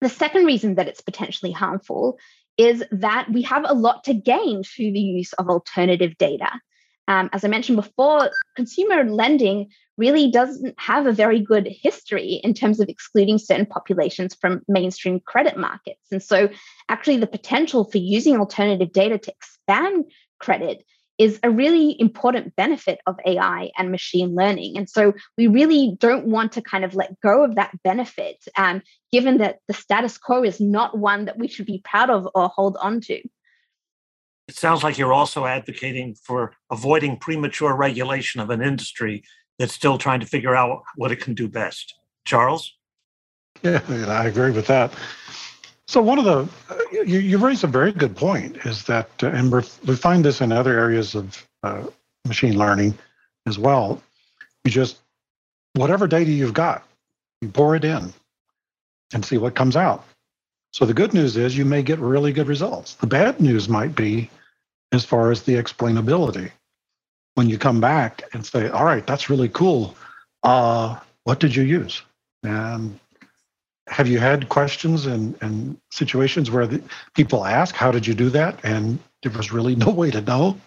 [0.00, 2.16] the second reason that it's potentially harmful
[2.56, 6.50] is that we have a lot to gain through the use of alternative data.
[7.08, 12.52] Um, as I mentioned before, consumer lending really doesn't have a very good history in
[12.52, 16.06] terms of excluding certain populations from mainstream credit markets.
[16.10, 16.48] And so,
[16.88, 20.04] actually, the potential for using alternative data to expand
[20.40, 20.84] credit
[21.18, 24.76] is a really important benefit of AI and machine learning.
[24.76, 28.82] And so, we really don't want to kind of let go of that benefit, um,
[29.12, 32.48] given that the status quo is not one that we should be proud of or
[32.48, 33.22] hold on to.
[34.48, 39.24] It sounds like you're also advocating for avoiding premature regulation of an industry
[39.58, 41.94] that's still trying to figure out what it can do best.
[42.24, 42.72] Charles?
[43.62, 44.92] Yeah, I agree with that.
[45.88, 46.48] So one of the
[46.92, 50.52] you, you raised a very good point is that, uh, and we find this in
[50.52, 51.84] other areas of uh,
[52.26, 52.98] machine learning
[53.46, 54.02] as well.
[54.64, 54.98] You just
[55.74, 56.84] whatever data you've got,
[57.40, 58.12] you pour it in
[59.12, 60.04] and see what comes out.
[60.76, 62.96] So the good news is you may get really good results.
[62.96, 64.28] The bad news might be
[64.92, 66.50] as far as the explainability
[67.34, 69.96] when you come back and say, all right, that's really cool.
[70.42, 72.02] Uh, what did you use?
[72.42, 73.00] And
[73.88, 76.82] have you had questions and, and situations where the,
[77.14, 78.62] people ask, how did you do that?
[78.62, 80.60] And there was really no way to know?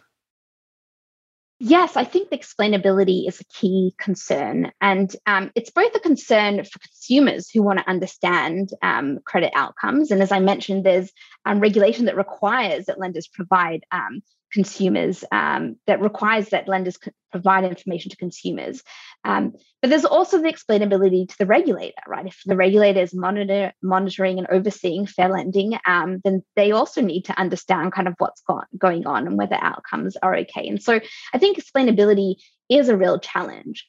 [1.62, 4.72] Yes, I think the explainability is a key concern.
[4.80, 10.10] And um, it's both a concern for consumers who want to understand um, credit outcomes.
[10.10, 11.12] And as I mentioned, there's
[11.46, 14.22] um, regulation that requires that lenders provide um,
[14.54, 16.98] consumers um, that requires that lenders
[17.32, 18.84] provide information to consumers.
[19.24, 22.26] Um, but there's also the explainability to the regulator, right?
[22.26, 27.26] If the regulator is monitor, monitoring and overseeing fair lending, um, then they also need
[27.26, 28.44] to understand kind of what's
[28.78, 30.68] going on and whether outcomes are okay.
[30.68, 31.00] And so
[31.34, 32.36] I think explainability
[32.70, 33.88] is a real challenge.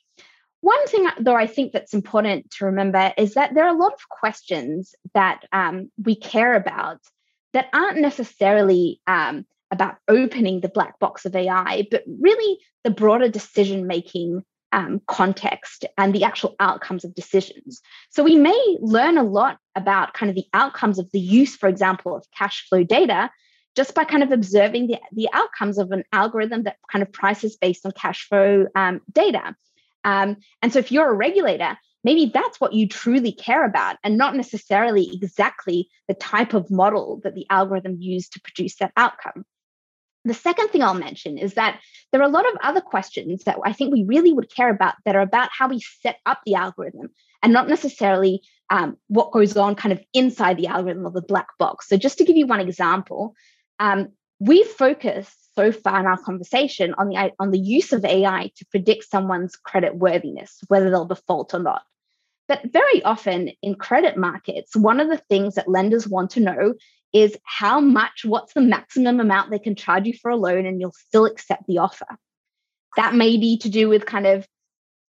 [0.63, 3.95] One thing, though, I think that's important to remember is that there are a lot
[3.95, 6.99] of questions that um, we care about
[7.53, 13.29] that aren't necessarily um, about opening the black box of AI, but really the broader
[13.29, 17.81] decision making um, context and the actual outcomes of decisions.
[18.11, 21.69] So we may learn a lot about kind of the outcomes of the use, for
[21.69, 23.31] example, of cash flow data
[23.77, 27.57] just by kind of observing the, the outcomes of an algorithm that kind of prices
[27.57, 29.55] based on cash flow um, data.
[30.05, 34.17] Um, and so if you're a regulator, maybe that's what you truly care about and
[34.17, 39.45] not necessarily exactly the type of model that the algorithm used to produce that outcome.
[40.25, 41.81] The second thing I'll mention is that
[42.13, 44.95] there are a lot of other questions that I think we really would care about
[45.05, 47.11] that are about how we set up the algorithm
[47.43, 51.49] and not necessarily um, what goes on kind of inside the algorithm or the black
[51.59, 51.89] box.
[51.89, 53.35] So, just to give you one example,
[53.79, 54.09] um,
[54.39, 58.67] we focused so far in our conversation on the on the use of AI to
[58.67, 61.83] predict someone's credit worthiness, whether they'll default or not.
[62.49, 66.75] But very often in credit markets, one of the things that lenders want to know
[67.13, 70.81] is how much, what's the maximum amount they can charge you for a loan and
[70.81, 72.07] you'll still accept the offer.
[72.97, 74.47] That may be to do with kind of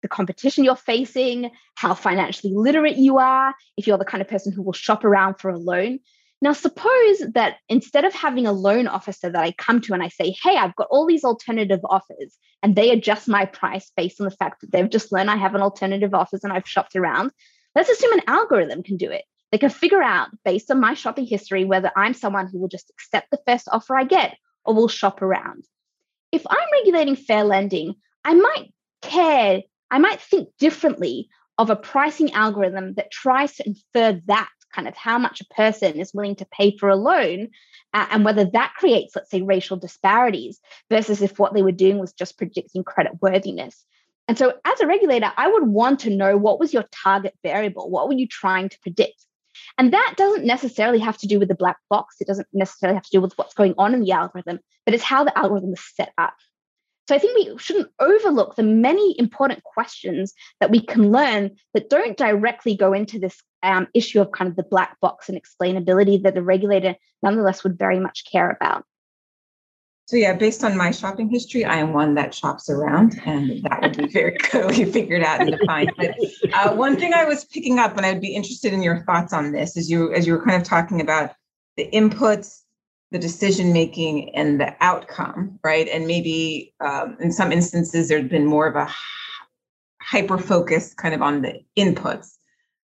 [0.02, 4.52] the competition you're facing, how financially literate you are, if you're the kind of person
[4.52, 6.00] who will shop around for a loan.
[6.42, 10.10] Now, suppose that instead of having a loan officer that I come to and I
[10.10, 14.26] say, hey, I've got all these alternative offers, and they adjust my price based on
[14.26, 17.32] the fact that they've just learned I have an alternative offers and I've shopped around.
[17.74, 19.24] Let's assume an algorithm can do it.
[19.56, 22.90] They can figure out based on my shopping history whether I'm someone who will just
[22.90, 24.36] accept the first offer I get
[24.66, 25.64] or will shop around.
[26.34, 27.96] If I'm regulating fair lending,
[28.26, 34.22] I might care, I might think differently of a pricing algorithm that tries to infer
[34.26, 37.48] that kind of how much a person is willing to pay for a loan
[37.94, 41.98] uh, and whether that creates, let's say, racial disparities versus if what they were doing
[41.98, 43.86] was just predicting credit worthiness.
[44.28, 47.90] And so, as a regulator, I would want to know what was your target variable?
[47.90, 49.25] What were you trying to predict?
[49.78, 52.16] And that doesn't necessarily have to do with the black box.
[52.20, 55.04] It doesn't necessarily have to do with what's going on in the algorithm, but it's
[55.04, 56.36] how the algorithm is set up.
[57.08, 61.90] So I think we shouldn't overlook the many important questions that we can learn that
[61.90, 66.24] don't directly go into this um, issue of kind of the black box and explainability
[66.24, 68.86] that the regulator nonetheless would very much care about.
[70.08, 73.82] So yeah, based on my shopping history, I am one that shops around, and that
[73.82, 75.94] would be very clearly figured out and defined.
[75.98, 76.16] But
[76.54, 79.52] uh, one thing I was picking up, and I'd be interested in your thoughts on
[79.52, 81.32] this, is you as you were kind of talking about
[81.76, 82.62] the inputs,
[83.10, 85.88] the decision making, and the outcome, right?
[85.88, 88.88] And maybe um, in some instances there's been more of a
[90.04, 92.34] hyper focus kind of on the inputs,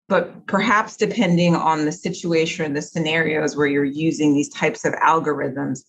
[0.10, 5.84] but perhaps depending on the situation, the scenarios where you're using these types of algorithms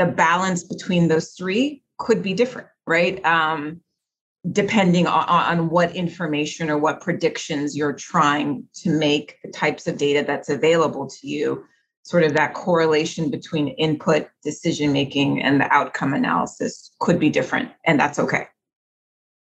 [0.00, 3.22] the balance between those three could be different, right?
[3.22, 3.82] Um,
[4.50, 9.98] depending on, on what information or what predictions you're trying to make, the types of
[9.98, 11.62] data that's available to you,
[12.02, 17.70] sort of that correlation between input decision making and the outcome analysis could be different,
[17.84, 18.46] and that's okay.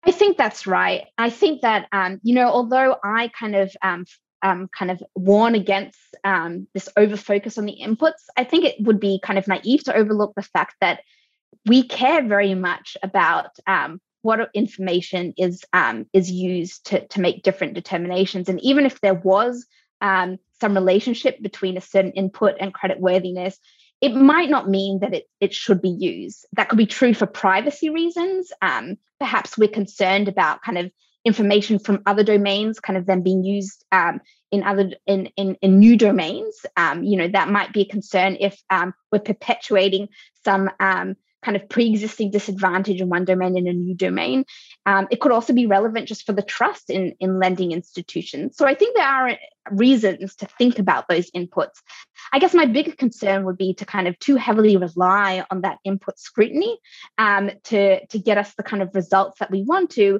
[0.04, 1.06] I think that's right.
[1.18, 4.04] I think that um, you know, although I kind of um,
[4.43, 8.75] um, kind of warn against um, this over focus on the inputs, I think it
[8.79, 11.01] would be kind of naive to overlook the fact that
[11.65, 17.43] we care very much about um, what information is um, is used to, to make
[17.43, 18.49] different determinations.
[18.49, 19.65] And even if there was
[19.99, 23.57] um, some relationship between a certain input and credit worthiness,
[23.99, 26.45] it might not mean that it, it should be used.
[26.53, 28.51] That could be true for privacy reasons.
[28.61, 30.91] Um, perhaps we're concerned about kind of
[31.26, 35.80] information from other domains kind of then being used um, in other in, in, in
[35.80, 36.65] new domains.
[36.78, 40.09] Um, you know that might be a concern if um, we're perpetuating
[40.43, 44.45] some um, kind of pre-existing disadvantage in one domain in a new domain.
[44.86, 48.57] Um, it could also be relevant just for the trust in in lending institutions.
[48.57, 49.38] So i think there are
[49.69, 51.82] reasons to think about those inputs.
[52.34, 55.78] I guess my bigger concern would be to kind of too heavily rely on that
[55.84, 56.80] input scrutiny
[57.17, 60.19] um, to to get us the kind of results that we want to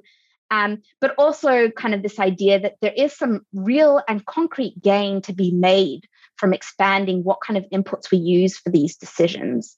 [0.52, 5.22] um, but also kind of this idea that there is some real and concrete gain
[5.22, 6.02] to be made
[6.36, 9.78] from expanding what kind of inputs we use for these decisions.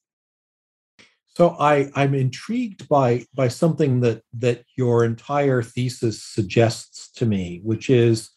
[1.35, 7.61] So I, I'm intrigued by by something that that your entire thesis suggests to me,
[7.63, 8.29] which is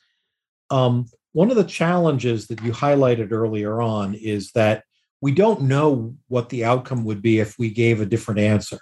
[0.71, 4.85] um, one of the challenges that you highlighted earlier on is that
[5.21, 8.79] we don't know what the outcome would be if we gave a different answer.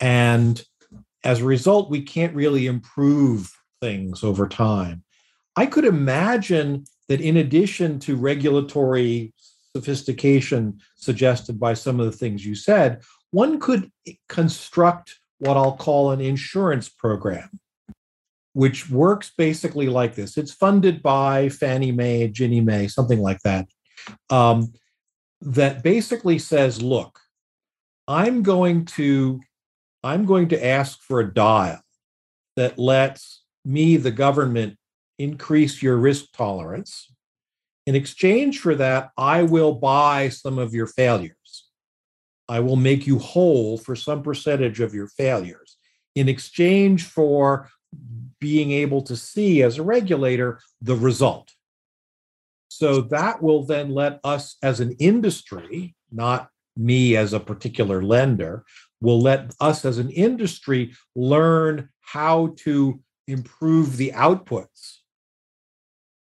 [0.00, 0.62] And
[1.24, 3.50] as a result, we can't really improve
[3.80, 5.02] things over time.
[5.56, 9.32] I could imagine that in addition to regulatory
[9.74, 13.90] sophistication suggested by some of the things you said, one could
[14.28, 17.58] construct what I'll call an insurance program,
[18.52, 20.36] which works basically like this.
[20.36, 23.66] It's funded by Fannie Mae, Ginnie Mae, something like that.
[24.30, 24.72] Um,
[25.40, 27.18] that basically says, look,
[28.06, 29.40] I'm going to
[30.04, 31.80] I'm going to ask for a dial
[32.56, 34.76] that lets me, the government,
[35.18, 37.10] increase your risk tolerance.
[37.86, 41.68] In exchange for that, I will buy some of your failures.
[42.48, 45.78] I will make you whole for some percentage of your failures
[46.14, 47.70] in exchange for
[48.40, 51.50] being able to see as a regulator the result.
[52.68, 58.64] So that will then let us as an industry, not me as a particular lender,
[59.04, 64.98] will let us as an industry learn how to improve the outputs.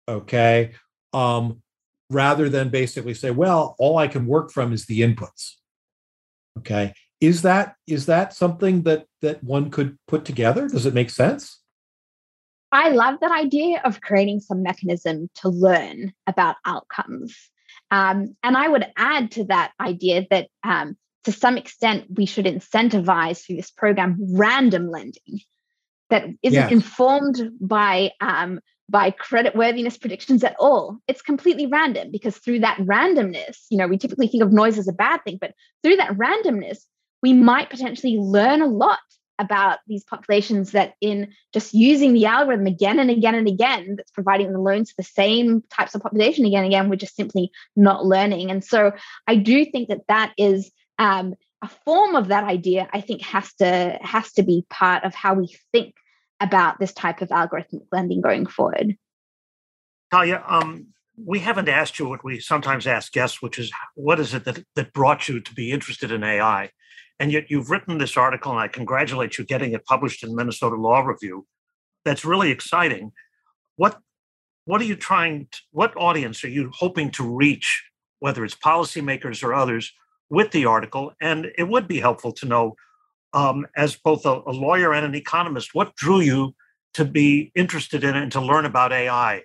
[0.07, 0.73] Okay.
[1.13, 1.61] Um,
[2.09, 5.53] rather than basically say, well, all I can work from is the inputs.
[6.59, 6.93] Okay.
[7.19, 10.67] Is that is that something that that one could put together?
[10.67, 11.61] Does it make sense?
[12.71, 17.35] I love that idea of creating some mechanism to learn about outcomes.
[17.91, 20.97] Um, and I would add to that idea that um,
[21.27, 25.41] to some extent we should incentivize through this program random lending
[26.09, 26.71] that isn't yes.
[26.71, 30.99] informed by um, by credit worthiness predictions at all.
[31.05, 34.87] It's completely random because through that randomness, you know, we typically think of noise as
[34.87, 35.51] a bad thing, but
[35.83, 36.77] through that randomness,
[37.21, 38.99] we might potentially learn a lot
[39.37, 44.11] about these populations that in just using the algorithm again and again and again that's
[44.11, 47.51] providing the loans to the same types of population again and again we're just simply
[47.75, 48.91] not learning and so
[49.27, 53.53] i do think that that is um, a form of that idea i think has
[53.55, 55.93] to has to be part of how we think
[56.39, 58.95] about this type of algorithmic lending going forward.
[60.11, 60.87] Talia um,
[61.17, 64.63] we haven't asked you what we sometimes ask guests which is what is it that,
[64.75, 66.69] that brought you to be interested in ai
[67.19, 70.75] and yet you've written this article and i congratulate you getting it published in minnesota
[70.75, 71.45] law review.
[72.05, 73.11] That's really exciting.
[73.75, 73.99] What
[74.65, 77.85] what are you trying to, what audience are you hoping to reach
[78.19, 79.93] whether it's policymakers or others
[80.29, 81.13] with the article.
[81.21, 82.75] And it would be helpful to know,
[83.33, 86.55] um, as both a, a, lawyer and an economist, what drew you
[86.93, 89.43] to be interested in it and to learn about AI?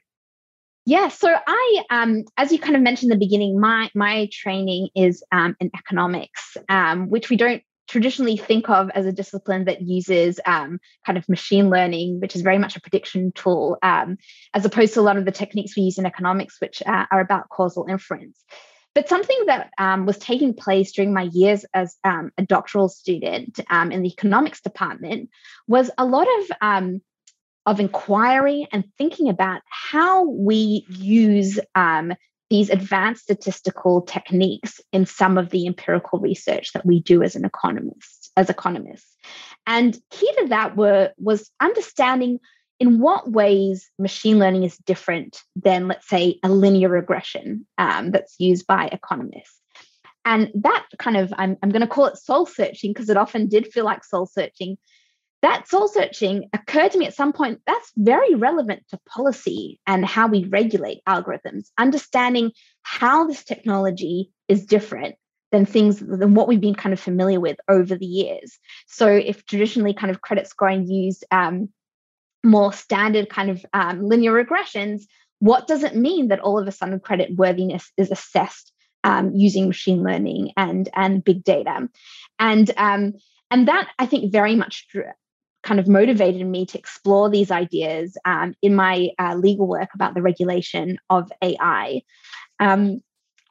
[0.84, 4.88] Yeah, so I, um, as you kind of mentioned in the beginning, my my training
[4.96, 9.82] is um, in economics, um, which we don't traditionally think of as a discipline that
[9.82, 14.16] uses um, kind of machine learning, which is very much a prediction tool, um,
[14.54, 17.20] as opposed to a lot of the techniques we use in economics, which uh, are
[17.20, 18.42] about causal inference.
[18.94, 23.58] But something that um, was taking place during my years as um, a doctoral student
[23.70, 25.30] um, in the economics department
[25.66, 27.00] was a lot of um,
[27.64, 32.12] of inquiry and thinking about how we use um,
[32.50, 37.44] these advanced statistical techniques in some of the empirical research that we do as an
[37.44, 39.16] economist as economists.
[39.66, 42.40] And key to that were was understanding
[42.82, 48.34] in what ways machine learning is different than, let's say, a linear regression um, that's
[48.40, 49.60] used by economists.
[50.24, 53.46] And that kind of, I'm, I'm going to call it soul searching because it often
[53.46, 54.78] did feel like soul searching.
[55.42, 60.04] That soul searching occurred to me at some point that's very relevant to policy and
[60.04, 62.50] how we regulate algorithms, understanding
[62.82, 65.14] how this technology is different
[65.52, 68.58] than things than what we've been kind of familiar with over the years.
[68.88, 71.68] So if traditionally kind of credit scoring used um,
[72.44, 75.02] more standard kind of um, linear regressions,
[75.38, 78.72] what does it mean that all of a sudden credit worthiness is assessed
[79.04, 81.88] um, using machine learning and and big data,
[82.38, 83.14] and um,
[83.50, 84.86] and that I think very much
[85.62, 90.14] kind of motivated me to explore these ideas um, in my uh, legal work about
[90.14, 92.02] the regulation of AI.
[92.58, 93.00] Um,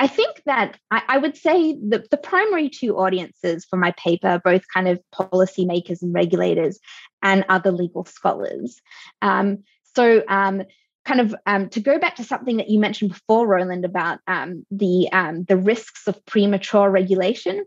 [0.01, 4.41] I think that I, I would say the, the primary two audiences for my paper,
[4.43, 6.79] both kind of policymakers and regulators
[7.21, 8.81] and other legal scholars.
[9.21, 9.59] Um,
[9.95, 10.63] so, um,
[11.05, 14.65] kind of um, to go back to something that you mentioned before, Roland, about um,
[14.71, 17.63] the um, the risks of premature regulation.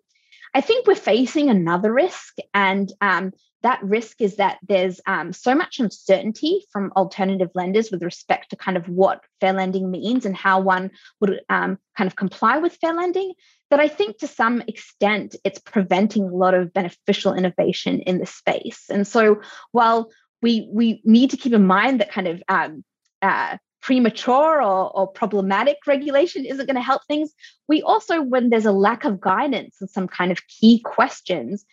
[0.55, 3.30] I think we're facing another risk, and um,
[3.64, 8.56] that risk is that there's um, so much uncertainty from alternative lenders with respect to
[8.56, 10.90] kind of what fair lending means and how one
[11.20, 13.32] would um, kind of comply with fair lending
[13.70, 18.26] that I think to some extent it's preventing a lot of beneficial innovation in the
[18.26, 18.84] space.
[18.90, 19.40] And so
[19.72, 20.10] while
[20.42, 22.84] we we need to keep in mind that kind of um,
[23.22, 27.32] uh, premature or, or problematic regulation isn't going to help things.
[27.66, 31.64] We also, when there's a lack of guidance and some kind of key questions,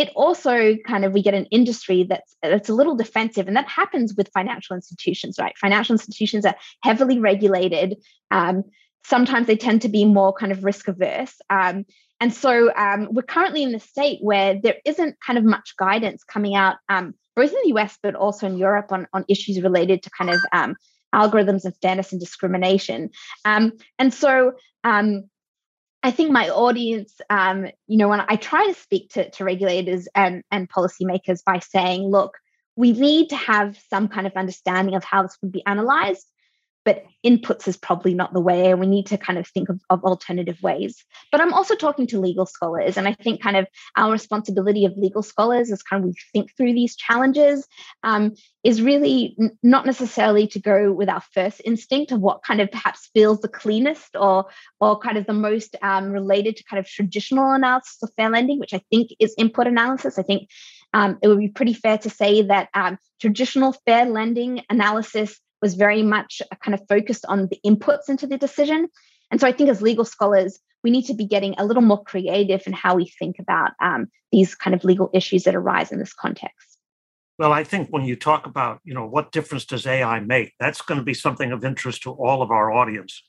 [0.00, 3.68] it also kind of we get an industry that's that's a little defensive and that
[3.68, 5.56] happens with financial institutions right?
[5.58, 7.96] Financial institutions are heavily regulated.
[8.30, 8.64] Um,
[9.04, 11.84] sometimes they tend to be more kind of risk averse um,
[12.22, 16.22] and so um, we're currently in the state where there isn't kind of much guidance
[16.24, 20.02] coming out um, both in the us but also in europe on, on issues related
[20.02, 20.76] to kind of um,
[21.14, 23.10] algorithms of fairness and discrimination.
[23.44, 24.52] Um, and so
[26.02, 30.08] I think my audience, um, you know, when I try to speak to, to regulators
[30.14, 32.38] and, and policymakers by saying, look,
[32.76, 36.26] we need to have some kind of understanding of how this would be analyzed
[36.90, 39.78] but inputs is probably not the way and we need to kind of think of,
[39.90, 41.04] of, alternative ways.
[41.30, 43.66] But i'm also talking to legal scholars and i think kind of
[43.96, 47.66] our responsibility of legal scholars is kind of we think through these challenges
[48.02, 48.34] um,
[48.64, 52.70] is really n- not necessarily to go with our first instinct of what kind of
[52.72, 54.46] perhaps feels the cleanest or
[54.80, 58.58] or kind of the most um, related to kind of traditional analysis of fair lending
[58.58, 60.18] which i think is input analysis.
[60.18, 60.48] I think
[60.92, 65.74] um, it would be pretty fair to say that um, traditional fair lending analysis was
[65.74, 68.88] very much kind of focused on the inputs into the decision.
[69.30, 72.02] And so I think as legal scholars, we need to be getting a little more
[72.02, 75.98] creative in how we think about um, these kind of legal issues that arise in
[75.98, 76.78] this context.
[77.38, 80.82] Well, I think when you talk about, you know, what difference does AI make, that's
[80.82, 83.22] going to be something of interest to all of our audience.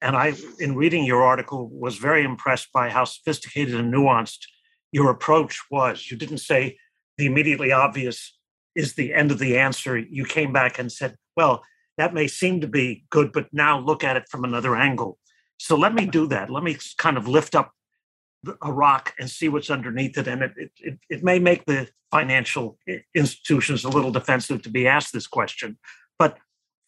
[0.00, 4.46] And I, in reading your article, was very impressed by how sophisticated and nuanced
[4.92, 6.10] your approach was.
[6.10, 6.76] You didn't say
[7.18, 8.38] the immediately obvious
[8.74, 9.98] is the end of the answer.
[9.98, 11.64] You came back and said, well,
[11.96, 15.18] that may seem to be good, but now look at it from another angle.
[15.58, 16.50] So let me do that.
[16.50, 17.72] Let me kind of lift up
[18.62, 20.28] a rock and see what's underneath it.
[20.28, 24.86] And it, it, it may make the financial eh, institutions a little defensive to be
[24.86, 25.78] asked this question.
[26.18, 26.38] But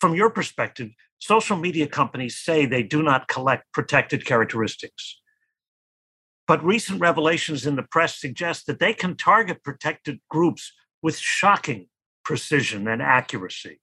[0.01, 5.21] from your perspective, social media companies say they do not collect protected characteristics.
[6.47, 11.89] But recent revelations in the press suggest that they can target protected groups with shocking
[12.25, 13.81] precision and accuracy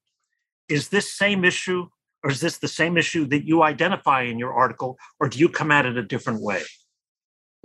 [0.70, 1.88] is this same issue
[2.24, 5.50] or is this the same issue that you identify in your article or do you
[5.50, 6.64] come at it a different way?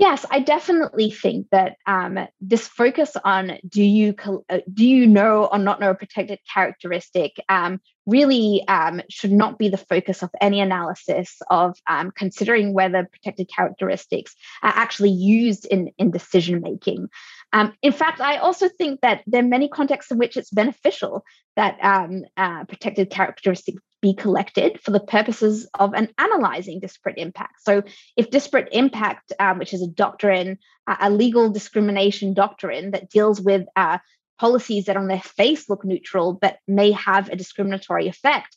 [0.00, 4.14] Yes i definitely think that um, this focus on do you
[4.48, 9.58] uh, do you know or not know a protected characteristic um, really um, should not
[9.58, 15.66] be the focus of any analysis of um, considering whether protected characteristics are actually used
[15.66, 17.06] in, in decision making
[17.52, 21.24] um, in fact, I also think that there are many contexts in which it's beneficial
[21.56, 27.62] that um, uh, protected characteristics be collected for the purposes of an analyzing disparate impact.
[27.62, 27.82] So,
[28.16, 33.40] if disparate impact, um, which is a doctrine, uh, a legal discrimination doctrine that deals
[33.40, 33.98] with uh,
[34.38, 38.56] policies that on their face look neutral but may have a discriminatory effect,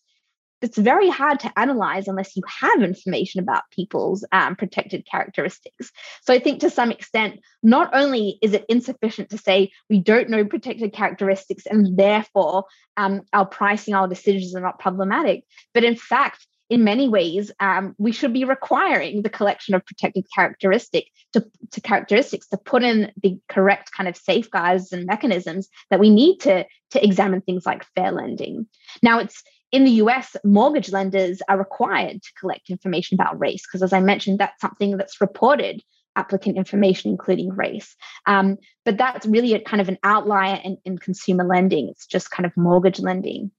[0.64, 5.92] it's very hard to analyze unless you have information about people's um, protected characteristics.
[6.22, 10.30] So I think to some extent, not only is it insufficient to say we don't
[10.30, 15.44] know protected characteristics and therefore um, our pricing, our decisions are not problematic,
[15.74, 20.26] but in fact, in many ways, um, we should be requiring the collection of protected
[20.34, 26.00] characteristic to, to characteristics to put in the correct kind of safeguards and mechanisms that
[26.00, 28.66] we need to, to examine things like fair lending.
[29.04, 29.44] Now, it's
[29.74, 34.00] in the US, mortgage lenders are required to collect information about race, because as I
[34.00, 35.82] mentioned, that's something that's reported
[36.16, 37.96] applicant information, including race.
[38.28, 41.90] Um, but that's really a kind of an outlier in, in consumer lending.
[41.90, 43.50] It's just kind of mortgage lending.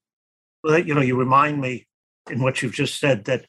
[0.63, 1.89] Well, you know, you remind me
[2.31, 3.47] in what you've just said that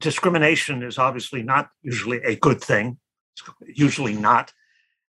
[0.00, 2.98] discrimination is obviously not usually a good thing.
[3.34, 4.54] It's usually not.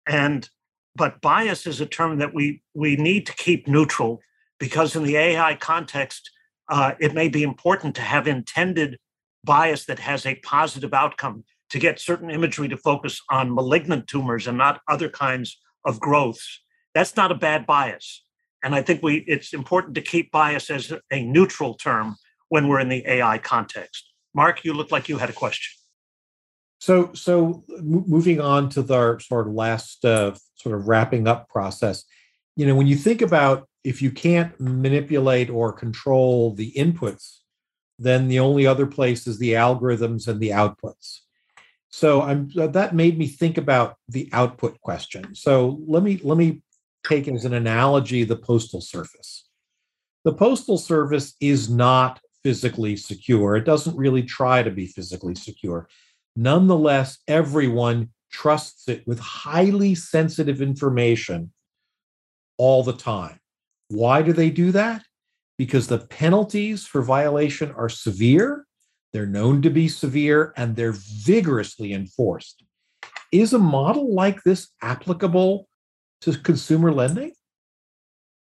[0.08, 0.50] And
[0.96, 4.22] but bias is a term that we we need to keep neutral
[4.60, 6.32] because in the AI context,
[6.70, 8.98] uh, it may be important to have intended
[9.44, 14.48] bias that has a positive outcome to get certain imagery to focus on malignant tumors
[14.48, 16.62] and not other kinds of growths.
[16.94, 18.24] That's not a bad bias.
[18.64, 22.16] And I think we it's important to keep bias as a neutral term
[22.50, 24.12] when we're in the AI context.
[24.34, 25.78] Mark, you look like you had a question.
[26.80, 32.04] So, so moving on to the sort of last uh, sort of wrapping up process,
[32.56, 37.38] you know, when you think about if you can't manipulate or control the inputs,
[38.00, 41.20] then the only other place is the algorithms and the outputs.
[41.90, 45.34] So I'm that made me think about the output question.
[45.36, 46.62] So let me let me
[47.08, 49.48] take as an analogy the postal service.
[50.26, 53.56] The postal service is not physically secure.
[53.56, 55.88] It doesn't really try to be physically secure.
[56.36, 61.54] Nonetheless, everyone trusts it with highly sensitive information
[62.58, 63.40] all the time.
[63.90, 65.04] Why do they do that?
[65.58, 68.66] Because the penalties for violation are severe,
[69.14, 72.64] they're known to be severe, and they're vigorously enforced.
[73.32, 75.68] Is a model like this applicable
[76.22, 77.34] to consumer lending?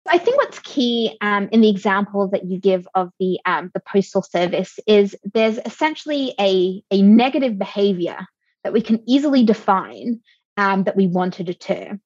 [0.06, 3.80] I think what's key um, in the example that you give of the um, the
[3.80, 8.26] postal service is there's essentially a, a negative behavior
[8.64, 10.20] that we can easily define
[10.56, 11.98] um, that we want to deter.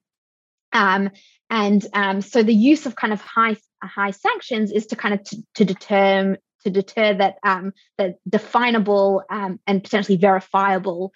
[0.72, 1.10] Um,
[1.50, 5.24] and um, so the use of kind of high high sanctions is to kind of
[5.24, 11.12] t- to deter to deter that um, the definable and potentially verifiable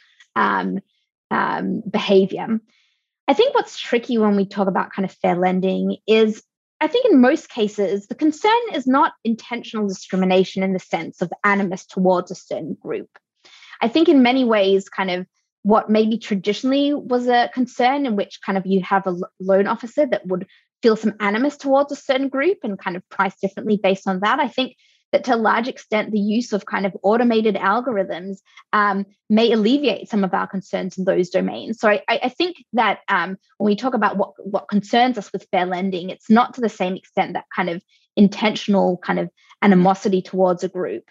[1.90, 2.60] behavior.
[3.28, 6.42] I think what's tricky when we talk about kind of fair lending is
[6.80, 11.32] I think in most cases, the concern is not intentional discrimination in the sense of
[11.44, 13.08] animus towards a certain group.
[13.80, 15.26] I think in many ways, kind of
[15.62, 20.06] what maybe traditionally was a concern in which kind of you have a loan officer
[20.06, 20.46] that would
[20.82, 24.40] feel some animus towards a certain group and kind of price differently based on that.
[24.40, 24.76] I think
[25.12, 28.38] that to a large extent, the use of kind of automated algorithms
[28.72, 31.78] um, may alleviate some of our concerns in those domains.
[31.78, 35.46] So I, I think that um, when we talk about what, what concerns us with
[35.52, 37.82] fair lending, it's not to the same extent that kind of
[38.16, 41.04] intentional kind of animosity towards a group.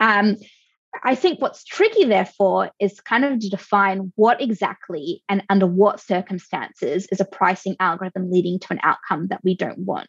[0.00, 0.36] Um,
[1.04, 6.00] I think what's tricky, therefore, is kind of to define what exactly and under what
[6.00, 10.08] circumstances is a pricing algorithm leading to an outcome that we don't want.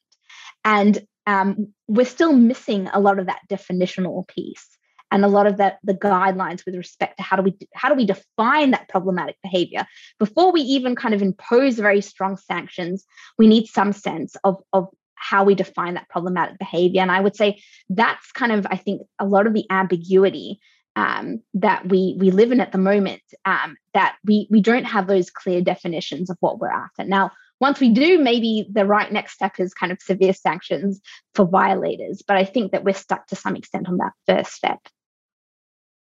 [0.65, 4.77] And um, we're still missing a lot of that definitional piece
[5.11, 7.95] and a lot of that the guidelines with respect to how do we how do
[7.95, 9.85] we define that problematic behavior
[10.19, 13.05] before we even kind of impose very strong sanctions
[13.37, 17.35] we need some sense of of how we define that problematic behavior and i would
[17.35, 20.59] say that's kind of i think a lot of the ambiguity
[20.97, 25.07] um, that we we live in at the moment um, that we we don't have
[25.07, 29.33] those clear definitions of what we're after now once we do, maybe the right next
[29.33, 31.01] step is kind of severe sanctions
[31.33, 32.21] for violators.
[32.25, 34.79] But I think that we're stuck to some extent on that first step.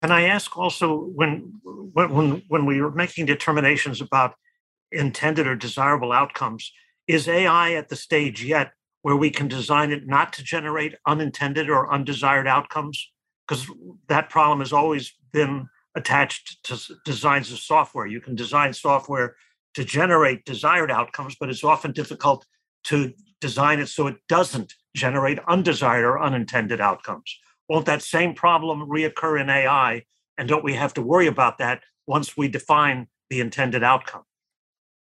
[0.02, 4.36] Can I ask also when when when we are making determinations about
[4.92, 6.72] intended or desirable outcomes,
[7.08, 8.72] is AI at the stage yet
[9.02, 13.12] where we can design it not to generate unintended or undesired outcomes?
[13.48, 13.70] Because
[14.08, 18.06] that problem has always been attached to designs of software.
[18.06, 19.36] You can design software
[19.76, 22.46] to generate desired outcomes, but it's often difficult
[22.86, 27.38] to design it so it doesn't generate undesired or unintended outcomes.
[27.68, 30.04] Won't that same problem reoccur in AI?
[30.38, 34.24] And don't we have to worry about that once we define the intended outcome?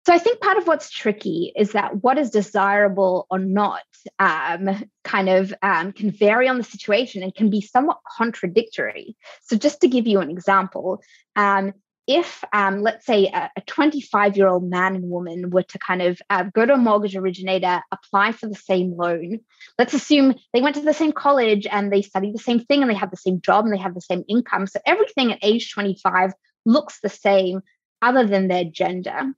[0.06, 3.82] So I think part of what's tricky is that what is desirable or not
[4.20, 9.16] um, kind of um, can vary on the situation and can be somewhat contradictory.
[9.42, 11.02] So just to give you an example,
[11.36, 11.74] um,
[12.06, 16.22] if, um, let's say, a 25 year old man and woman were to kind of
[16.30, 19.40] uh, go to a mortgage originator, apply for the same loan,
[19.80, 22.92] let's assume they went to the same college and they studied the same thing and
[22.92, 24.68] they have the same job and they have the same income.
[24.68, 26.34] So everything at age 25
[26.64, 27.62] looks the same
[28.04, 29.34] other than their gender.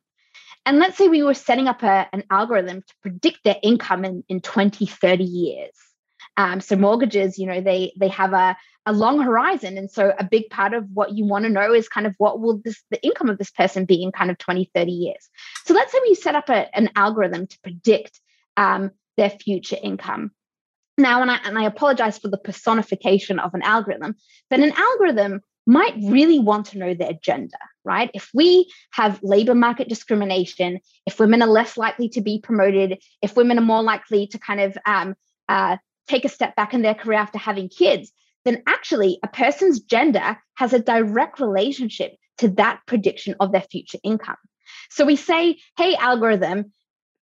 [0.67, 4.25] And let's say we were setting up a, an algorithm to predict their income in,
[4.27, 5.71] in 20, 30 years.
[6.35, 9.77] Um, so mortgages, you know, they they have a, a long horizon.
[9.77, 12.41] And so a big part of what you want to know is kind of what
[12.41, 15.29] will this the income of this person be in kind of 20, 30 years.
[15.65, 18.19] So let's say we set up a, an algorithm to predict
[18.57, 20.31] um, their future income.
[20.97, 24.15] Now, and I, and I apologize for the personification of an algorithm,
[24.49, 28.09] but an algorithm might really want to know their gender, right?
[28.13, 33.35] If we have labor market discrimination, if women are less likely to be promoted, if
[33.35, 35.15] women are more likely to kind of um,
[35.49, 38.11] uh, take a step back in their career after having kids,
[38.45, 43.99] then actually a person's gender has a direct relationship to that prediction of their future
[44.03, 44.37] income.
[44.89, 46.71] So we say, hey, algorithm,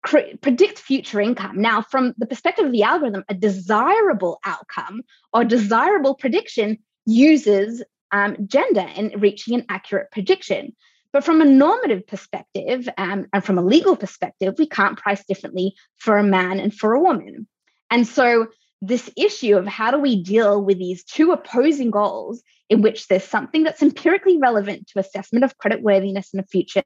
[0.04, 1.62] predict future income.
[1.62, 8.36] Now, from the perspective of the algorithm, a desirable outcome or desirable prediction uses um,
[8.48, 10.76] gender in reaching an accurate prediction.
[11.14, 15.74] But from a normative perspective um, and from a legal perspective, we can't price differently
[15.98, 17.48] for a man and for a woman.
[17.90, 18.48] And so
[18.82, 23.24] this issue of how do we deal with these two opposing goals in which there's
[23.24, 26.84] something that's empirically relevant to assessment of credit worthiness and a future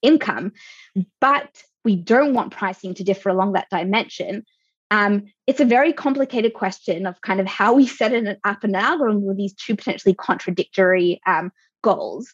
[0.00, 0.52] income,
[1.20, 4.44] but we don't want pricing to differ along that dimension.
[4.90, 8.74] Um, it's a very complicated question of kind of how we set it up an
[8.74, 11.50] algorithm with these two potentially contradictory um,
[11.82, 12.32] goals.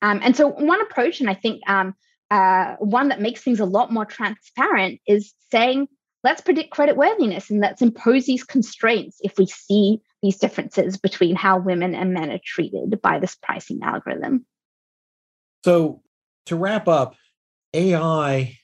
[0.00, 1.94] Um, and so, one approach, and I think um,
[2.30, 5.88] uh, one that makes things a lot more transparent is saying,
[6.22, 11.36] let's predict credit worthiness and let's impose these constraints if we see these differences between
[11.36, 14.44] how women and men are treated by this pricing algorithm.
[15.64, 16.02] So,
[16.46, 17.16] to wrap up,
[17.74, 18.58] AI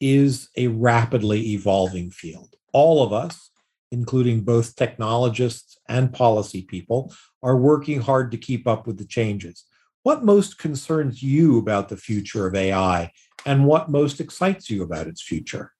[0.00, 2.54] is a rapidly evolving field.
[2.72, 3.50] All of us,
[3.90, 9.64] including both technologists and policy people, are working hard to keep up with the changes.
[10.02, 13.10] What most concerns you about the future of AI
[13.46, 15.72] and what most excites you about its future?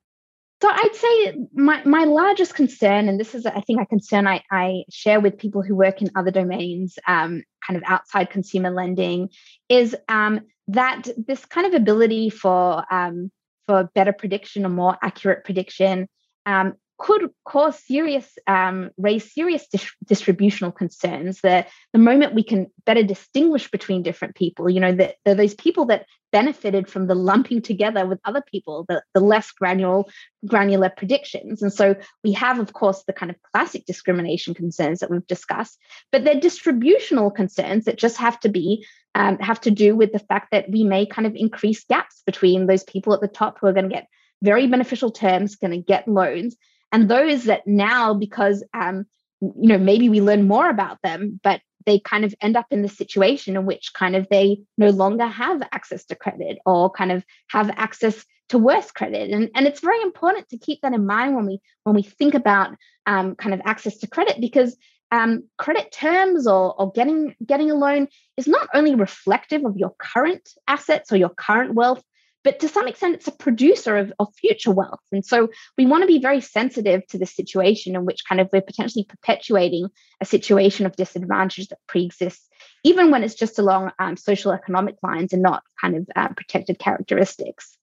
[0.61, 4.43] So I'd say my, my largest concern, and this is I think a concern I,
[4.51, 9.28] I share with people who work in other domains, um, kind of outside consumer lending,
[9.68, 13.30] is um, that this kind of ability for um,
[13.68, 16.09] for better prediction or more accurate prediction
[16.49, 21.40] um, could cause serious, um, raise serious dis- distributional concerns.
[21.42, 25.84] The, the moment we can better distinguish between different people, you know, that those people
[25.86, 30.03] that benefited from the lumping together with other people, the, the less granular,
[30.44, 31.62] granular predictions.
[31.62, 31.94] And so
[32.24, 35.78] we have, of course, the kind of classic discrimination concerns that we've discussed,
[36.11, 38.84] but they're distributional concerns that just have to be
[39.14, 42.66] um, have to do with the fact that we may kind of increase gaps between
[42.66, 44.07] those people at the top who are going to get
[44.43, 46.57] very beneficial terms, going to get loans,
[46.93, 49.05] and those that now because um,
[49.41, 52.82] you know maybe we learn more about them but they kind of end up in
[52.82, 57.11] the situation in which kind of they no longer have access to credit or kind
[57.11, 59.30] of have access to worse credit.
[59.30, 62.34] And, and it's very important to keep that in mind when we when we think
[62.34, 62.76] about
[63.07, 64.76] um, kind of access to credit because
[65.11, 69.95] um, credit terms or, or getting getting a loan is not only reflective of your
[69.99, 72.03] current assets or your current wealth
[72.45, 75.01] but to some extent it's a producer of, of future wealth.
[75.12, 78.49] And so we want to be very sensitive to the situation in which kind of
[78.53, 79.89] we're potentially perpetuating
[80.20, 82.49] a situation of disadvantage that pre-exists
[82.84, 86.78] even when it's just along um, social economic lines and not kind of uh, protected
[86.78, 87.76] characteristics.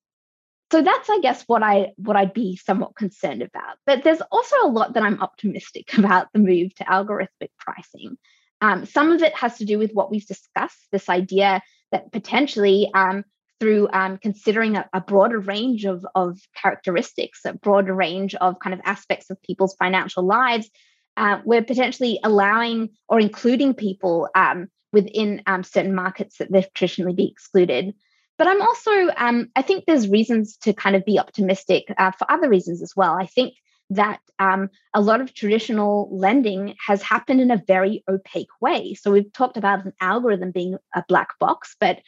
[0.72, 3.78] So that's i guess what i what i'd be somewhat concerned about.
[3.86, 8.18] But there's also a lot that i'm optimistic about the move to algorithmic pricing.
[8.62, 12.90] Um, some of it has to do with what we've discussed this idea that potentially
[12.94, 13.24] um,
[13.60, 18.74] through um, considering a, a, broader range of, of characteristics, a broader range of kind
[18.74, 20.70] of aspects of people's financial lives,
[21.18, 27.14] uh, we're potentially allowing or including people um, within um, certain markets that they've traditionally
[27.14, 27.94] be excluded.
[28.38, 32.30] But I'm also, um, I think there's reasons to kind of be optimistic uh, for
[32.30, 33.14] other reasons as well.
[33.14, 33.54] I think
[33.92, 38.94] that um, a lot of traditional lending has happened in a very opaque way.
[38.96, 42.00] So we've talked about an algorithm being a black box, but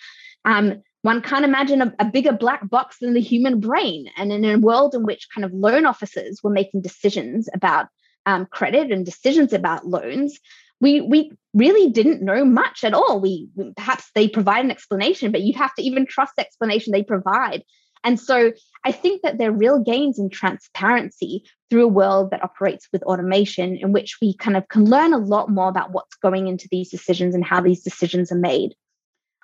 [0.43, 4.09] um, one can't imagine a, a, bigger black box than the human brain.
[4.17, 7.87] And in a world in which kind of loan officers were making decisions about
[8.25, 10.39] um, credit and decisions about loans,
[10.79, 13.19] we we really didn't know much at all.
[13.19, 17.03] We perhaps they provide an explanation, but you'd have to even trust the explanation they
[17.03, 17.63] provide.
[18.03, 18.53] And so
[18.85, 23.03] I think that there are real gains in transparency through a world that operates with
[23.03, 26.67] automation, in which we kind of can learn a lot more about what's going into
[26.71, 28.73] these decisions and how these decisions are made.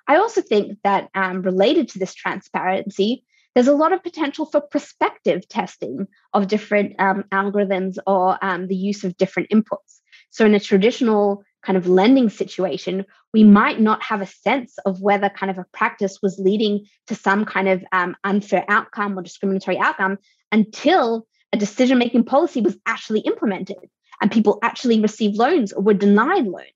[0.06, 3.24] I also think that um, related to this transparency,
[3.54, 8.76] there's a lot of potential for prospective testing of different um, algorithms or um, the
[8.76, 10.00] use of different inputs.
[10.30, 15.00] So, in a traditional kind of lending situation, we might not have a sense of
[15.00, 19.22] whether kind of a practice was leading to some kind of um, unfair outcome or
[19.22, 20.18] discriminatory outcome
[20.52, 23.78] until a decision making policy was actually implemented
[24.20, 26.66] and people actually received loans or were denied loans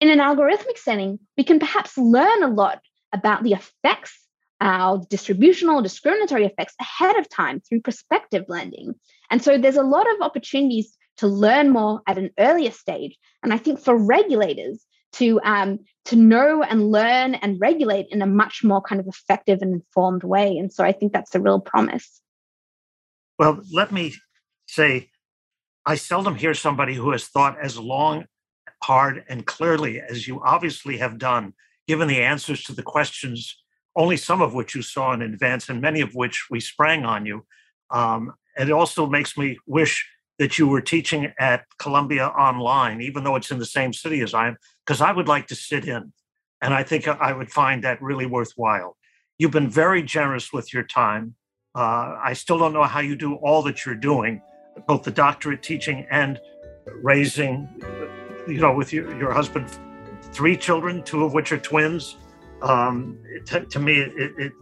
[0.00, 2.80] in an algorithmic setting, we can perhaps learn a lot
[3.12, 4.18] about the effects,
[4.60, 8.94] our distributional, discriminatory effects ahead of time through prospective lending.
[9.30, 13.16] And so there's a lot of opportunities to learn more at an earlier stage.
[13.42, 14.84] And I think for regulators
[15.14, 19.60] to um, to know and learn and regulate in a much more kind of effective
[19.62, 20.56] and informed way.
[20.58, 22.20] And so I think that's a real promise.
[23.38, 24.14] Well, let me
[24.66, 25.10] say,
[25.84, 28.26] I seldom hear somebody who has thought as long
[28.82, 31.54] hard and clearly, as you obviously have done,
[31.86, 33.62] given the answers to the questions,
[33.94, 37.24] only some of which you saw in advance and many of which we sprang on
[37.26, 37.44] you.
[37.90, 40.06] Um, it also makes me wish
[40.38, 44.34] that you were teaching at Columbia online, even though it's in the same city as
[44.34, 46.12] I am, because I would like to sit in.
[46.60, 48.96] And I think I would find that really worthwhile.
[49.38, 51.34] You've been very generous with your time.
[51.74, 54.40] Uh, I still don't know how you do all that you're doing,
[54.86, 56.40] both the doctorate teaching and
[57.02, 57.68] raising
[58.46, 59.70] you know, with your, your husband,
[60.32, 62.16] three children, two of which are twins.
[62.62, 64.52] Um, to, to me, it, it,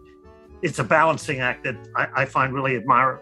[0.63, 3.21] it's a balancing act that I, I find really admire,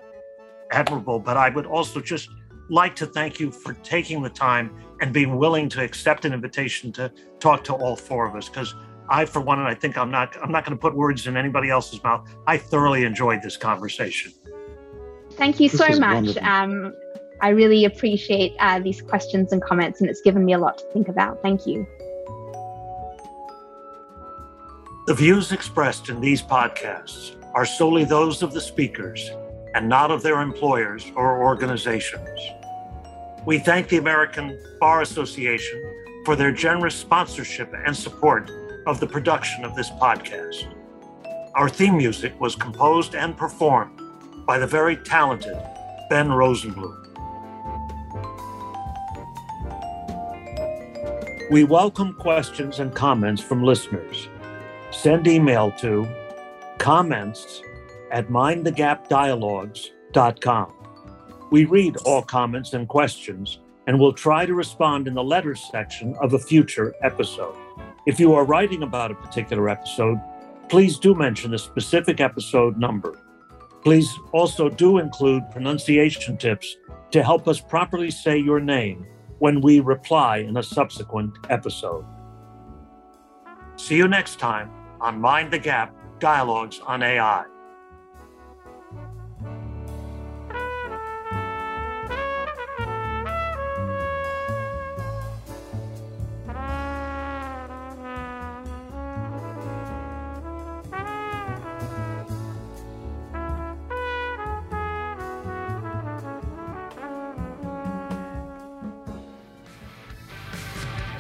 [0.70, 1.18] admirable.
[1.18, 2.28] But I would also just
[2.68, 6.92] like to thank you for taking the time and being willing to accept an invitation
[6.92, 8.74] to talk to all four of us because
[9.08, 11.36] I, for one, and I think I'm not I'm not going to put words in
[11.36, 12.26] anybody else's mouth.
[12.46, 14.32] I thoroughly enjoyed this conversation.
[15.32, 16.36] Thank you this so much.
[16.38, 16.94] Um,
[17.42, 20.84] I really appreciate uh, these questions and comments, and it's given me a lot to
[20.92, 21.42] think about.
[21.42, 21.84] Thank you.
[25.08, 29.28] The views expressed in these podcasts are solely those of the speakers
[29.74, 32.38] and not of their employers or organizations.
[33.44, 35.82] We thank the American Bar Association
[36.24, 38.52] for their generous sponsorship and support
[38.86, 40.72] of the production of this podcast.
[41.56, 44.00] Our theme music was composed and performed
[44.46, 45.60] by the very talented
[46.08, 47.01] Ben Rosenblum.
[51.52, 54.28] We welcome questions and comments from listeners.
[54.90, 56.08] Send email to
[56.78, 57.60] comments
[58.10, 60.72] at mindthegapdialogues.com.
[61.50, 66.14] We read all comments and questions and will try to respond in the letters section
[66.22, 67.54] of a future episode.
[68.06, 70.18] If you are writing about a particular episode,
[70.70, 73.18] please do mention the specific episode number.
[73.84, 76.78] Please also do include pronunciation tips
[77.10, 79.06] to help us properly say your name
[79.42, 82.04] when we reply in a subsequent episode.
[83.74, 84.70] See you next time
[85.00, 87.51] on Mind the Gap Dialogues on AI.